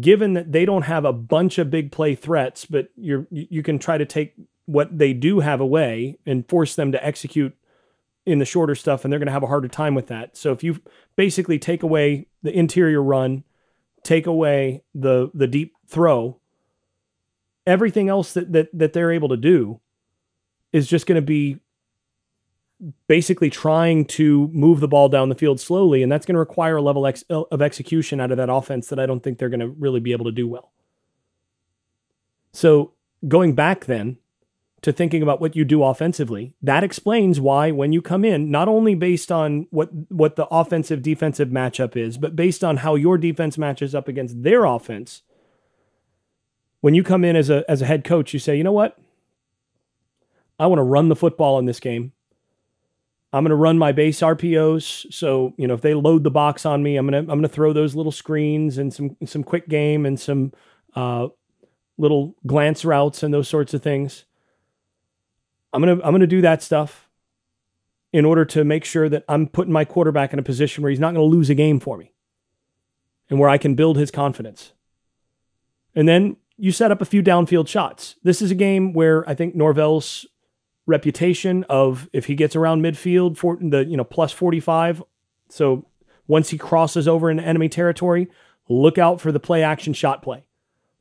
given 0.00 0.34
that 0.34 0.52
they 0.52 0.64
don't 0.64 0.82
have 0.82 1.04
a 1.04 1.12
bunch 1.12 1.58
of 1.58 1.70
big 1.70 1.92
play 1.92 2.14
threats, 2.14 2.64
but 2.64 2.88
you 2.96 3.26
you 3.30 3.62
can 3.62 3.78
try 3.78 3.98
to 3.98 4.06
take 4.06 4.34
what 4.66 4.98
they 4.98 5.12
do 5.12 5.40
have 5.40 5.60
away 5.60 6.18
and 6.26 6.48
force 6.48 6.74
them 6.74 6.92
to 6.92 7.04
execute 7.04 7.56
in 8.24 8.38
the 8.40 8.44
shorter 8.44 8.74
stuff, 8.74 9.04
and 9.04 9.12
they're 9.12 9.20
going 9.20 9.28
to 9.28 9.32
have 9.32 9.44
a 9.44 9.48
harder 9.48 9.68
time 9.68 9.94
with 9.94 10.08
that. 10.08 10.36
So 10.36 10.52
if 10.52 10.64
you 10.64 10.80
basically 11.14 11.58
take 11.58 11.82
away 11.82 12.26
the 12.42 12.52
interior 12.52 13.02
run, 13.02 13.44
take 14.02 14.26
away 14.26 14.82
the 14.94 15.30
the 15.32 15.46
deep 15.46 15.74
throw, 15.86 16.40
everything 17.66 18.08
else 18.08 18.32
that 18.32 18.52
that, 18.52 18.68
that 18.72 18.92
they're 18.92 19.12
able 19.12 19.28
to 19.28 19.36
do 19.36 19.80
is 20.72 20.88
just 20.88 21.06
going 21.06 21.16
to 21.16 21.22
be 21.22 21.58
basically 23.08 23.50
trying 23.50 24.04
to 24.04 24.48
move 24.48 24.80
the 24.80 24.88
ball 24.88 25.08
down 25.08 25.28
the 25.28 25.34
field 25.34 25.60
slowly, 25.60 26.02
and 26.02 26.10
that's 26.10 26.26
going 26.26 26.34
to 26.34 26.40
require 26.40 26.76
a 26.76 26.82
level 26.82 27.06
ex- 27.06 27.24
uh, 27.30 27.42
of 27.50 27.62
execution 27.62 28.20
out 28.20 28.30
of 28.30 28.36
that 28.36 28.50
offense 28.50 28.88
that 28.88 28.98
I 28.98 29.06
don't 29.06 29.22
think 29.22 29.38
they're 29.38 29.48
going 29.48 29.60
to 29.60 29.68
really 29.68 30.00
be 30.00 30.12
able 30.12 30.26
to 30.26 30.32
do 30.32 30.46
well. 30.46 30.72
So 32.52 32.92
going 33.26 33.54
back 33.54 33.86
then 33.86 34.18
to 34.86 34.92
thinking 34.92 35.20
about 35.20 35.40
what 35.40 35.56
you 35.56 35.64
do 35.64 35.82
offensively. 35.82 36.54
That 36.62 36.84
explains 36.84 37.40
why 37.40 37.72
when 37.72 37.92
you 37.92 38.00
come 38.00 38.24
in, 38.24 38.52
not 38.52 38.68
only 38.68 38.94
based 38.94 39.32
on 39.32 39.66
what 39.70 39.90
what 40.12 40.36
the 40.36 40.46
offensive 40.46 41.02
defensive 41.02 41.48
matchup 41.48 41.96
is, 41.96 42.18
but 42.18 42.36
based 42.36 42.62
on 42.62 42.76
how 42.76 42.94
your 42.94 43.18
defense 43.18 43.58
matches 43.58 43.96
up 43.96 44.06
against 44.06 44.44
their 44.44 44.64
offense. 44.64 45.22
When 46.82 46.94
you 46.94 47.02
come 47.02 47.24
in 47.24 47.34
as 47.34 47.50
a 47.50 47.68
as 47.68 47.82
a 47.82 47.86
head 47.86 48.04
coach, 48.04 48.32
you 48.32 48.38
say, 48.38 48.56
"You 48.56 48.62
know 48.62 48.70
what? 48.70 48.96
I 50.58 50.68
want 50.68 50.78
to 50.78 50.84
run 50.84 51.08
the 51.08 51.16
football 51.16 51.58
in 51.58 51.66
this 51.66 51.80
game. 51.80 52.12
I'm 53.36 53.42
going 53.42 53.50
to 53.50 53.56
run 53.56 53.76
my 53.76 53.92
base 53.92 54.20
RPOs. 54.20 55.12
So, 55.12 55.52
you 55.58 55.66
know, 55.66 55.74
if 55.74 55.82
they 55.82 55.92
load 55.92 56.24
the 56.24 56.30
box 56.30 56.64
on 56.64 56.82
me, 56.82 56.96
I'm 56.96 57.06
going 57.06 57.26
to 57.26 57.30
I'm 57.30 57.42
to 57.42 57.48
throw 57.48 57.72
those 57.72 57.94
little 57.94 58.12
screens 58.12 58.78
and 58.78 58.92
some 58.92 59.16
some 59.26 59.44
quick 59.44 59.68
game 59.68 60.06
and 60.06 60.18
some 60.18 60.52
uh, 60.94 61.28
little 61.98 62.34
glance 62.46 62.84
routes 62.84 63.22
and 63.22 63.34
those 63.34 63.48
sorts 63.48 63.74
of 63.74 63.82
things. 63.82 64.24
I'm 65.72 65.82
gonna 65.82 66.00
I'm 66.02 66.12
gonna 66.12 66.26
do 66.26 66.40
that 66.40 66.62
stuff 66.62 67.10
in 68.12 68.24
order 68.24 68.46
to 68.46 68.64
make 68.64 68.84
sure 68.84 69.10
that 69.10 69.24
I'm 69.28 69.46
putting 69.46 69.72
my 69.72 69.84
quarterback 69.84 70.32
in 70.32 70.38
a 70.38 70.42
position 70.42 70.82
where 70.82 70.90
he's 70.90 71.00
not 71.00 71.12
going 71.12 71.30
to 71.30 71.36
lose 71.36 71.50
a 71.50 71.54
game 71.54 71.78
for 71.78 71.98
me, 71.98 72.12
and 73.28 73.38
where 73.38 73.50
I 73.50 73.58
can 73.58 73.74
build 73.74 73.98
his 73.98 74.10
confidence. 74.10 74.72
And 75.94 76.08
then 76.08 76.36
you 76.56 76.72
set 76.72 76.90
up 76.90 77.02
a 77.02 77.04
few 77.04 77.22
downfield 77.22 77.68
shots. 77.68 78.16
This 78.22 78.40
is 78.40 78.50
a 78.50 78.54
game 78.54 78.94
where 78.94 79.28
I 79.28 79.34
think 79.34 79.54
Norvell's 79.54 80.26
reputation 80.86 81.64
of 81.68 82.08
if 82.12 82.26
he 82.26 82.34
gets 82.34 82.54
around 82.54 82.82
midfield 82.82 83.36
for 83.36 83.58
the 83.60 83.84
you 83.84 83.96
know 83.96 84.04
plus 84.04 84.32
45 84.32 85.02
so 85.48 85.84
once 86.28 86.50
he 86.50 86.58
crosses 86.58 87.08
over 87.08 87.30
into 87.30 87.42
enemy 87.42 87.68
territory 87.68 88.28
look 88.68 88.96
out 88.98 89.20
for 89.20 89.32
the 89.32 89.40
play 89.40 89.62
action 89.62 89.92
shot 89.92 90.22
play 90.22 90.46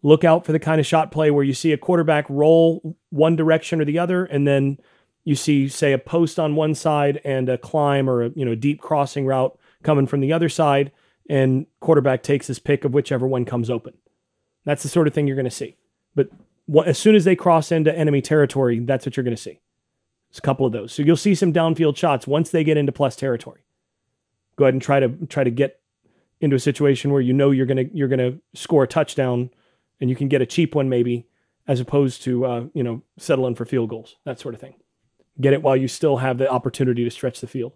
look 0.05 0.23
out 0.23 0.45
for 0.45 0.51
the 0.51 0.59
kind 0.59 0.79
of 0.79 0.85
shot 0.85 1.11
play 1.11 1.31
where 1.31 1.43
you 1.43 1.53
see 1.53 1.71
a 1.71 1.77
quarterback 1.77 2.27
roll 2.29 2.95
one 3.09 3.35
direction 3.35 3.81
or 3.81 3.85
the 3.85 3.97
other, 3.97 4.23
and 4.23 4.47
then 4.47 4.77
you 5.23 5.33
see, 5.33 5.67
say, 5.67 5.93
a 5.93 5.97
post 5.97 6.37
on 6.37 6.55
one 6.55 6.75
side 6.75 7.19
and 7.25 7.49
a 7.49 7.57
climb 7.57 8.07
or 8.07 8.25
a 8.25 8.29
you 8.35 8.45
know 8.45 8.53
deep 8.53 8.79
crossing 8.79 9.25
route 9.25 9.57
coming 9.81 10.05
from 10.05 10.19
the 10.19 10.31
other 10.31 10.47
side, 10.47 10.91
and 11.27 11.65
quarterback 11.79 12.21
takes 12.21 12.45
his 12.47 12.59
pick 12.59 12.85
of 12.85 12.93
whichever 12.93 13.27
one 13.27 13.45
comes 13.45 13.69
open. 13.69 13.93
That's 14.63 14.83
the 14.83 14.89
sort 14.89 15.07
of 15.07 15.13
thing 15.13 15.25
you're 15.25 15.35
going 15.35 15.45
to 15.45 15.51
see. 15.51 15.75
But 16.15 16.29
as 16.85 16.99
soon 16.99 17.15
as 17.15 17.25
they 17.25 17.35
cross 17.35 17.71
into 17.71 17.95
enemy 17.95 18.21
territory, 18.21 18.79
that's 18.79 19.07
what 19.07 19.17
you're 19.17 19.23
going 19.23 19.35
to 19.35 19.41
see. 19.41 19.59
It's 20.35 20.39
a 20.39 20.41
couple 20.41 20.65
of 20.65 20.73
those. 20.73 20.91
So 20.91 21.01
you'll 21.01 21.15
see 21.15 21.33
some 21.33 21.53
downfield 21.53 21.95
shots 21.95 22.27
once 22.27 22.49
they 22.49 22.65
get 22.65 22.75
into 22.75 22.91
plus 22.91 23.15
territory. 23.15 23.61
Go 24.57 24.65
ahead 24.65 24.73
and 24.73 24.81
try 24.81 24.99
to 24.99 25.07
try 25.27 25.45
to 25.45 25.49
get 25.49 25.79
into 26.41 26.57
a 26.57 26.59
situation 26.59 27.11
where 27.13 27.21
you 27.21 27.31
know 27.31 27.51
you're 27.51 27.65
gonna 27.65 27.85
you're 27.93 28.09
gonna 28.09 28.33
score 28.53 28.83
a 28.83 28.87
touchdown 28.87 29.49
and 30.01 30.09
you 30.09 30.15
can 30.17 30.27
get 30.27 30.41
a 30.41 30.45
cheap 30.45 30.75
one 30.75 30.89
maybe 30.89 31.25
as 31.69 31.79
opposed 31.79 32.21
to 32.23 32.45
uh, 32.45 32.65
you 32.73 32.83
know 32.83 33.01
settling 33.17 33.55
for 33.55 33.63
field 33.63 33.89
goals 33.89 34.17
that 34.25 34.37
sort 34.37 34.53
of 34.53 34.59
thing 34.59 34.73
get 35.39 35.53
it 35.53 35.61
while 35.61 35.77
you 35.77 35.87
still 35.87 36.17
have 36.17 36.37
the 36.37 36.51
opportunity 36.51 37.05
to 37.05 37.09
stretch 37.09 37.39
the 37.39 37.47
field 37.47 37.71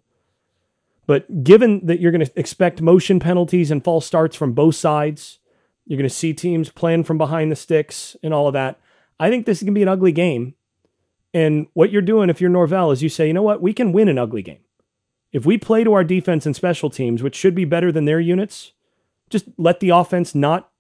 but 1.07 1.45
given 1.45 1.85
that 1.85 2.01
you're 2.01 2.11
going 2.11 2.25
to 2.25 2.31
expect 2.35 2.81
motion 2.81 3.21
penalties 3.21 3.71
and 3.71 3.85
false 3.85 4.05
starts 4.05 4.35
from 4.35 4.51
both 4.51 4.75
sides 4.75 5.39
you're 5.85 5.97
going 5.97 6.09
to 6.09 6.13
see 6.13 6.33
teams 6.33 6.69
playing 6.69 7.05
from 7.05 7.17
behind 7.17 7.49
the 7.49 7.55
sticks 7.55 8.17
and 8.21 8.33
all 8.33 8.47
of 8.47 8.53
that 8.53 8.81
i 9.17 9.29
think 9.29 9.45
this 9.45 9.59
is 9.59 9.63
going 9.63 9.73
to 9.73 9.79
be 9.79 9.83
an 9.83 9.87
ugly 9.87 10.11
game 10.11 10.55
and 11.33 11.67
what 11.73 11.91
you're 11.91 12.01
doing 12.01 12.29
if 12.29 12.41
you're 12.41 12.49
norvell 12.49 12.91
is 12.91 13.03
you 13.03 13.09
say 13.09 13.27
you 13.27 13.33
know 13.33 13.43
what 13.43 13.61
we 13.61 13.73
can 13.73 13.91
win 13.91 14.07
an 14.07 14.17
ugly 14.17 14.41
game 14.41 14.59
if 15.31 15.45
we 15.45 15.57
play 15.57 15.83
to 15.83 15.93
our 15.93 16.03
defense 16.03 16.45
and 16.45 16.55
special 16.55 16.89
teams 16.89 17.21
which 17.21 17.35
should 17.35 17.55
be 17.55 17.65
better 17.65 17.91
than 17.91 18.05
their 18.05 18.19
units 18.19 18.73
just 19.29 19.45
let 19.57 19.79
the 19.79 19.89
offense 19.89 20.33
not 20.33 20.71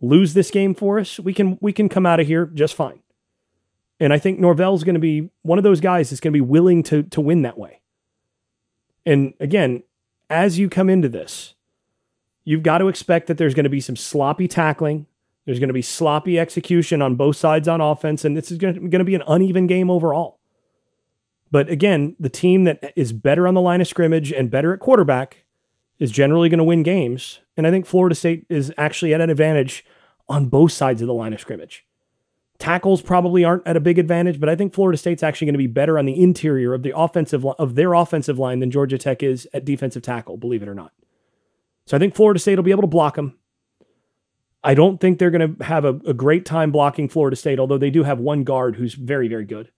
lose 0.00 0.34
this 0.34 0.50
game 0.50 0.74
for 0.74 0.98
us, 0.98 1.18
we 1.18 1.32
can 1.32 1.58
we 1.60 1.72
can 1.72 1.88
come 1.88 2.06
out 2.06 2.20
of 2.20 2.26
here 2.26 2.46
just 2.46 2.74
fine. 2.74 3.00
And 4.00 4.12
I 4.12 4.18
think 4.18 4.38
Norvell's 4.38 4.84
going 4.84 4.94
to 4.94 5.00
be 5.00 5.30
one 5.42 5.58
of 5.58 5.64
those 5.64 5.80
guys 5.80 6.10
that's 6.10 6.20
going 6.20 6.32
to 6.32 6.36
be 6.36 6.40
willing 6.40 6.82
to 6.84 7.04
to 7.04 7.20
win 7.20 7.42
that 7.42 7.58
way. 7.58 7.80
And 9.06 9.34
again, 9.40 9.82
as 10.30 10.58
you 10.58 10.68
come 10.68 10.88
into 10.88 11.08
this, 11.08 11.54
you've 12.44 12.62
got 12.62 12.78
to 12.78 12.88
expect 12.88 13.26
that 13.26 13.38
there's 13.38 13.54
going 13.54 13.64
to 13.64 13.70
be 13.70 13.80
some 13.80 13.96
sloppy 13.96 14.48
tackling, 14.48 15.06
There's 15.44 15.58
going 15.58 15.68
to 15.68 15.74
be 15.74 15.82
sloppy 15.82 16.38
execution 16.38 17.02
on 17.02 17.16
both 17.16 17.36
sides 17.36 17.68
on 17.68 17.80
offense, 17.80 18.24
and 18.24 18.36
this 18.36 18.50
is 18.50 18.58
going 18.58 18.90
to 18.90 19.04
be 19.04 19.14
an 19.14 19.22
uneven 19.26 19.66
game 19.66 19.90
overall. 19.90 20.40
But 21.50 21.68
again, 21.68 22.16
the 22.18 22.30
team 22.30 22.64
that 22.64 22.92
is 22.96 23.12
better 23.12 23.46
on 23.46 23.54
the 23.54 23.60
line 23.60 23.80
of 23.80 23.86
scrimmage 23.86 24.32
and 24.32 24.50
better 24.50 24.72
at 24.72 24.80
quarterback 24.80 25.44
is 25.98 26.10
generally 26.10 26.48
going 26.48 26.58
to 26.58 26.64
win 26.64 26.82
games. 26.82 27.40
And 27.56 27.66
I 27.66 27.70
think 27.70 27.86
Florida 27.86 28.14
State 28.14 28.46
is 28.48 28.72
actually 28.76 29.14
at 29.14 29.20
an 29.20 29.30
advantage 29.30 29.84
on 30.28 30.46
both 30.46 30.72
sides 30.72 31.00
of 31.00 31.06
the 31.06 31.14
line 31.14 31.32
of 31.32 31.40
scrimmage. 31.40 31.86
Tackles 32.58 33.02
probably 33.02 33.44
aren't 33.44 33.66
at 33.66 33.76
a 33.76 33.80
big 33.80 33.98
advantage, 33.98 34.40
but 34.40 34.48
I 34.48 34.56
think 34.56 34.72
Florida 34.72 34.96
State's 34.96 35.22
actually 35.22 35.46
going 35.46 35.54
to 35.54 35.58
be 35.58 35.66
better 35.66 35.98
on 35.98 36.06
the 36.06 36.20
interior 36.20 36.72
of 36.72 36.82
the 36.82 36.96
offensive 36.96 37.44
of 37.44 37.74
their 37.74 37.92
offensive 37.94 38.38
line 38.38 38.60
than 38.60 38.70
Georgia 38.70 38.96
Tech 38.96 39.22
is 39.22 39.46
at 39.52 39.64
defensive 39.64 40.02
tackle, 40.02 40.36
believe 40.36 40.62
it 40.62 40.68
or 40.68 40.74
not. 40.74 40.92
So 41.86 41.96
I 41.96 42.00
think 42.00 42.14
Florida 42.14 42.40
State 42.40 42.56
will 42.56 42.62
be 42.62 42.70
able 42.70 42.82
to 42.82 42.88
block 42.88 43.16
them. 43.16 43.38
I 44.64 44.72
don't 44.72 44.98
think 44.98 45.18
they're 45.18 45.30
going 45.30 45.56
to 45.56 45.64
have 45.64 45.84
a, 45.84 46.00
a 46.06 46.14
great 46.14 46.46
time 46.46 46.72
blocking 46.72 47.08
Florida 47.08 47.36
State, 47.36 47.60
although 47.60 47.76
they 47.76 47.90
do 47.90 48.02
have 48.02 48.18
one 48.18 48.44
guard 48.44 48.76
who's 48.76 48.94
very, 48.94 49.28
very 49.28 49.44
good. 49.44 49.70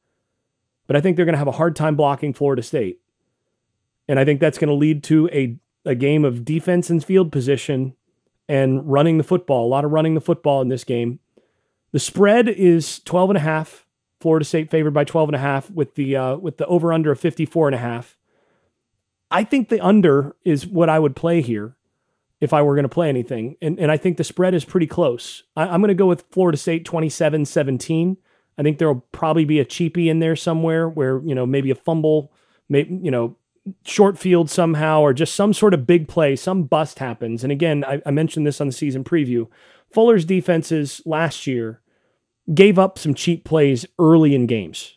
But 0.87 0.94
I 0.94 1.01
think 1.01 1.16
they're 1.16 1.25
going 1.25 1.35
to 1.35 1.40
have 1.40 1.49
a 1.49 1.53
hard 1.53 1.75
time 1.75 1.96
blocking 1.96 2.33
Florida 2.33 2.62
State. 2.62 3.01
And 4.09 4.20
I 4.20 4.25
think 4.25 4.38
that's 4.38 4.59
going 4.59 4.68
to 4.68 4.75
lead 4.75 5.03
to 5.05 5.29
a, 5.33 5.59
a 5.85 5.96
game 5.96 6.25
of 6.25 6.44
defense 6.44 6.88
and 6.88 7.05
field 7.05 7.33
position 7.33 7.94
and 8.49 8.88
running 8.88 9.18
the 9.18 9.25
football, 9.25 9.66
a 9.66 9.68
lot 9.68 9.85
of 9.85 9.90
running 9.90 10.14
the 10.14 10.20
football 10.20 10.62
in 10.62 10.68
this 10.68 10.85
game. 10.85 11.18
The 11.90 11.99
spread 11.99 12.49
is 12.49 13.01
12 13.01 13.31
and 13.31 13.37
a 13.38 13.40
half. 13.40 13.87
Florida 14.20 14.44
State 14.44 14.70
favored 14.70 14.94
by 14.94 15.03
12 15.03 15.31
and 15.31 15.37
a 15.37 15.40
half 15.40 15.68
with 15.70 15.96
the 15.96 16.16
uh, 16.16 16.37
with 16.37 16.57
the 16.57 16.66
over 16.66 16.92
under 16.92 17.11
of 17.11 17.20
54 17.20 17.68
and 17.68 17.75
a 17.75 17.79
half. 17.79 18.16
I 19.31 19.44
think 19.44 19.68
the 19.68 19.81
under 19.81 20.37
is 20.44 20.66
what 20.66 20.88
I 20.88 20.99
would 20.99 21.16
play 21.16 21.42
here 21.42 21.76
if 22.40 22.53
I 22.53 22.62
were 22.62 22.75
going 22.75 22.85
to 22.85 22.88
play 22.88 23.09
anything. 23.09 23.57
And, 23.62 23.79
and 23.79 23.90
I 23.90 23.96
think 23.96 24.16
the 24.16 24.25
spread 24.25 24.55
is 24.55 24.64
pretty 24.64 24.87
close. 24.87 25.42
I, 25.57 25.75
am 25.75 25.81
going 25.81 25.88
to 25.88 25.94
go 25.94 26.07
with 26.07 26.25
Florida 26.31 26.59
State 26.59 26.85
27 26.85 27.44
17. 27.44 28.16
I 28.59 28.62
think 28.62 28.79
there'll 28.79 29.05
probably 29.12 29.44
be 29.44 29.61
a 29.61 29.64
cheapie 29.64 30.07
in 30.07 30.20
there 30.20 30.37
somewhere 30.37 30.88
where, 30.88 31.20
you 31.25 31.35
know, 31.35 31.44
maybe 31.46 31.70
a 31.70 31.75
fumble, 31.75 32.33
maybe, 32.68 32.99
you 33.03 33.11
know, 33.11 33.37
short 33.85 34.16
field 34.16 34.49
somehow, 34.49 35.01
or 35.01 35.12
just 35.12 35.35
some 35.35 35.53
sort 35.53 35.75
of 35.75 35.87
big 35.87 36.09
play, 36.09 36.37
some 36.37 36.64
bust 36.64 36.99
happens. 36.99 37.42
And 37.42 37.53
again, 37.53 37.85
I, 37.85 38.01
I 38.07 38.11
mentioned 38.11 38.46
this 38.46 38.61
on 38.61 38.66
the 38.66 38.72
season 38.72 39.05
preview. 39.05 39.49
Fuller's 39.92 40.25
defenses 40.25 41.03
last 41.05 41.46
year 41.46 41.81
gave 42.55 42.79
up 42.79 42.99
some 42.99 43.14
cheap 43.14 43.44
plays 43.44 43.87
early 43.99 44.35
in 44.35 44.46
games 44.46 44.96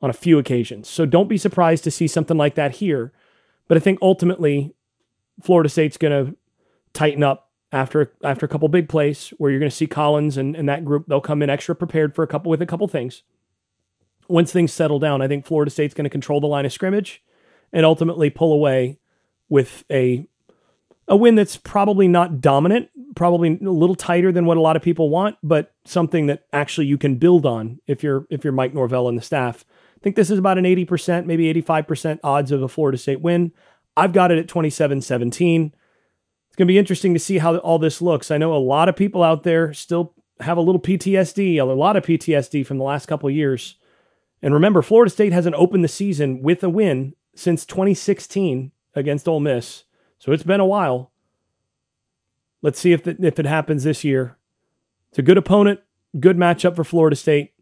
on 0.00 0.08
a 0.08 0.14
few 0.14 0.38
occasions. 0.38 0.88
So 0.88 1.04
don't 1.04 1.28
be 1.28 1.36
surprised 1.36 1.84
to 1.84 1.90
see 1.90 2.06
something 2.06 2.36
like 2.36 2.54
that 2.54 2.76
here. 2.76 3.12
But 3.68 3.76
I 3.76 3.80
think 3.80 3.98
ultimately, 4.00 4.74
Florida 5.42 5.68
State's 5.68 5.96
going 5.96 6.26
to 6.26 6.36
tighten 6.92 7.22
up 7.22 7.50
after 7.72 8.12
after 8.24 8.46
a 8.46 8.48
couple 8.48 8.68
big 8.68 8.88
plays 8.88 9.32
where 9.38 9.50
you're 9.50 9.60
going 9.60 9.70
to 9.70 9.76
see 9.76 9.86
Collins 9.86 10.36
and, 10.36 10.56
and 10.56 10.68
that 10.68 10.84
group. 10.84 11.06
They'll 11.06 11.20
come 11.20 11.42
in 11.42 11.50
extra 11.50 11.74
prepared 11.74 12.14
for 12.14 12.22
a 12.22 12.26
couple 12.26 12.50
with 12.50 12.62
a 12.62 12.66
couple 12.66 12.86
things. 12.88 13.22
Once 14.28 14.52
things 14.52 14.72
settle 14.72 14.98
down, 14.98 15.22
I 15.22 15.28
think 15.28 15.46
Florida 15.46 15.70
State's 15.70 15.94
going 15.94 16.04
to 16.04 16.10
control 16.10 16.40
the 16.40 16.46
line 16.46 16.64
of 16.64 16.72
scrimmage 16.72 17.22
and 17.72 17.84
ultimately 17.84 18.30
pull 18.30 18.52
away 18.52 18.98
with 19.48 19.84
a 19.90 20.26
a 21.08 21.16
win 21.16 21.34
that's 21.34 21.56
probably 21.56 22.06
not 22.06 22.40
dominant, 22.40 22.88
probably 23.16 23.58
a 23.60 23.70
little 23.70 23.96
tighter 23.96 24.30
than 24.30 24.46
what 24.46 24.56
a 24.56 24.60
lot 24.60 24.76
of 24.76 24.82
people 24.82 25.10
want, 25.10 25.36
but 25.42 25.74
something 25.84 26.26
that 26.26 26.44
actually 26.52 26.86
you 26.86 26.96
can 26.96 27.16
build 27.16 27.44
on 27.44 27.80
if 27.86 28.04
you're 28.04 28.26
if 28.30 28.44
you're 28.44 28.52
Mike 28.52 28.72
Norvell 28.72 29.08
and 29.08 29.18
the 29.18 29.22
staff. 29.22 29.64
I 29.96 30.02
think 30.02 30.16
this 30.16 30.30
is 30.30 30.38
about 30.38 30.56
an 30.56 30.64
80%, 30.64 31.26
maybe 31.26 31.52
85% 31.62 32.20
odds 32.24 32.52
of 32.52 32.62
a 32.62 32.68
Florida 32.68 32.96
State 32.96 33.20
win. 33.20 33.52
I've 33.98 34.14
got 34.14 34.30
it 34.30 34.38
at 34.38 34.46
27-17. 34.46 35.72
Going 36.60 36.68
to 36.68 36.74
be 36.74 36.78
interesting 36.78 37.14
to 37.14 37.18
see 37.18 37.38
how 37.38 37.56
all 37.56 37.78
this 37.78 38.02
looks. 38.02 38.30
I 38.30 38.36
know 38.36 38.54
a 38.54 38.58
lot 38.58 38.90
of 38.90 38.94
people 38.94 39.22
out 39.22 39.44
there 39.44 39.72
still 39.72 40.12
have 40.40 40.58
a 40.58 40.60
little 40.60 40.78
PTSD, 40.78 41.58
a 41.58 41.64
lot 41.64 41.96
of 41.96 42.04
PTSD 42.04 42.66
from 42.66 42.76
the 42.76 42.84
last 42.84 43.06
couple 43.06 43.30
years. 43.30 43.76
And 44.42 44.52
remember, 44.52 44.82
Florida 44.82 45.10
State 45.10 45.32
hasn't 45.32 45.54
opened 45.54 45.82
the 45.84 45.88
season 45.88 46.42
with 46.42 46.62
a 46.62 46.68
win 46.68 47.14
since 47.34 47.64
2016 47.64 48.72
against 48.94 49.26
Ole 49.26 49.40
Miss. 49.40 49.84
So 50.18 50.32
it's 50.32 50.42
been 50.42 50.60
a 50.60 50.66
while. 50.66 51.12
Let's 52.60 52.78
see 52.78 52.92
if, 52.92 53.08
if 53.08 53.38
it 53.38 53.46
happens 53.46 53.84
this 53.84 54.04
year. 54.04 54.36
It's 55.08 55.18
a 55.18 55.22
good 55.22 55.38
opponent, 55.38 55.80
good 56.18 56.36
matchup 56.36 56.76
for 56.76 56.84
Florida 56.84 57.16
State. 57.16 57.54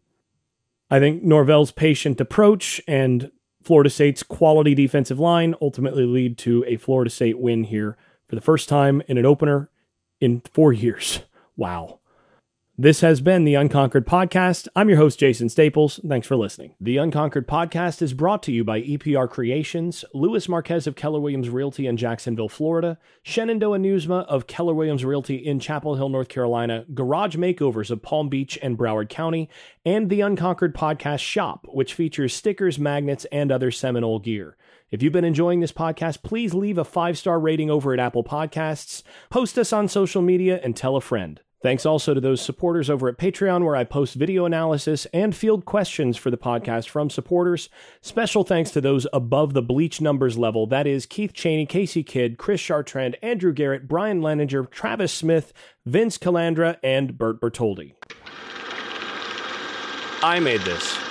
I 0.91 0.99
think 0.99 1.23
Norvell's 1.23 1.71
patient 1.71 2.19
approach 2.19 2.81
and 2.85 3.31
Florida 3.63 3.89
State's 3.89 4.23
quality 4.23 4.75
defensive 4.75 5.21
line 5.21 5.55
ultimately 5.61 6.03
lead 6.03 6.37
to 6.39 6.65
a 6.67 6.75
Florida 6.75 7.09
State 7.09 7.39
win 7.39 7.63
here 7.63 7.95
for 8.29 8.35
the 8.35 8.41
first 8.41 8.69
time 8.69 9.01
in 9.07 9.17
an 9.17 9.25
opener 9.25 9.69
in 10.21 10.41
four 10.53 10.71
years. 10.71 11.21
Wow. 11.57 11.99
This 12.77 13.01
has 13.01 13.19
been 13.19 13.43
the 13.43 13.55
Unconquered 13.55 14.07
Podcast. 14.07 14.69
I'm 14.73 14.87
your 14.87 14.99
host, 14.99 15.19
Jason 15.19 15.49
Staples. 15.49 15.99
Thanks 16.07 16.25
for 16.25 16.37
listening. 16.37 16.75
The 16.79 16.95
Unconquered 16.95 17.45
Podcast 17.45 18.01
is 18.01 18.13
brought 18.13 18.41
to 18.43 18.53
you 18.53 18.63
by 18.63 18.81
EPR 18.81 19.29
Creations, 19.29 20.05
Louis 20.13 20.47
Marquez 20.47 20.87
of 20.87 20.95
Keller 20.95 21.19
Williams 21.19 21.49
Realty 21.49 21.87
in 21.87 21.97
Jacksonville, 21.97 22.47
Florida, 22.47 22.97
Shenandoah 23.21 23.79
Newsma 23.79 24.25
of 24.27 24.47
Keller 24.47 24.73
Williams 24.73 25.03
Realty 25.03 25.35
in 25.35 25.59
Chapel 25.59 25.95
Hill, 25.95 26.07
North 26.07 26.29
Carolina, 26.29 26.85
Garage 26.93 27.35
Makeovers 27.35 27.91
of 27.91 28.01
Palm 28.01 28.29
Beach 28.29 28.57
and 28.61 28.77
Broward 28.77 29.09
County, 29.09 29.49
and 29.83 30.09
the 30.09 30.21
Unconquered 30.21 30.73
Podcast 30.73 31.19
Shop, 31.19 31.67
which 31.73 31.93
features 31.93 32.33
stickers, 32.33 32.79
magnets, 32.79 33.25
and 33.25 33.51
other 33.51 33.71
Seminole 33.71 34.19
gear. 34.19 34.55
If 34.91 35.03
you've 35.03 35.13
been 35.13 35.25
enjoying 35.25 35.59
this 35.59 35.71
podcast, 35.71 36.23
please 36.23 36.53
leave 36.53 36.77
a 36.77 36.83
five 36.83 37.17
star 37.17 37.39
rating 37.39 37.69
over 37.69 37.93
at 37.93 37.99
Apple 37.99 38.23
Podcasts, 38.23 39.03
post 39.29 39.57
us 39.57 39.71
on 39.71 39.87
social 39.87 40.21
media, 40.21 40.59
and 40.63 40.75
tell 40.75 40.95
a 40.95 41.01
friend. 41.01 41.39
Thanks 41.61 41.85
also 41.85 42.13
to 42.13 42.21
those 42.21 42.41
supporters 42.41 42.89
over 42.89 43.09
at 43.09 43.17
Patreon, 43.17 43.65
where 43.65 43.75
I 43.75 43.83
post 43.83 44.15
video 44.15 44.45
analysis 44.45 45.05
and 45.13 45.35
field 45.35 45.65
questions 45.65 46.15
for 46.15 46.31
the 46.31 46.37
podcast 46.37 46.87
from 46.87 47.09
supporters. 47.09 47.69
Special 47.99 48.45
thanks 48.45 48.71
to 48.71 48.81
those 48.81 49.05
above 49.11 49.53
the 49.53 49.61
bleach 49.61 49.99
numbers 49.99 50.37
level 50.37 50.65
that 50.67 50.87
is, 50.87 51.05
Keith 51.05 51.33
Cheney, 51.33 51.65
Casey 51.65 52.01
Kidd, 52.01 52.37
Chris 52.37 52.61
Chartrand, 52.61 53.15
Andrew 53.21 53.51
Garrett, 53.51 53.89
Brian 53.89 54.21
Leninger, 54.21 54.71
Travis 54.71 55.11
Smith, 55.11 55.51
Vince 55.85 56.17
Calandra, 56.17 56.77
and 56.81 57.17
Bert 57.17 57.41
Bertoldi. 57.41 57.93
I 60.23 60.39
made 60.39 60.61
this. 60.61 61.08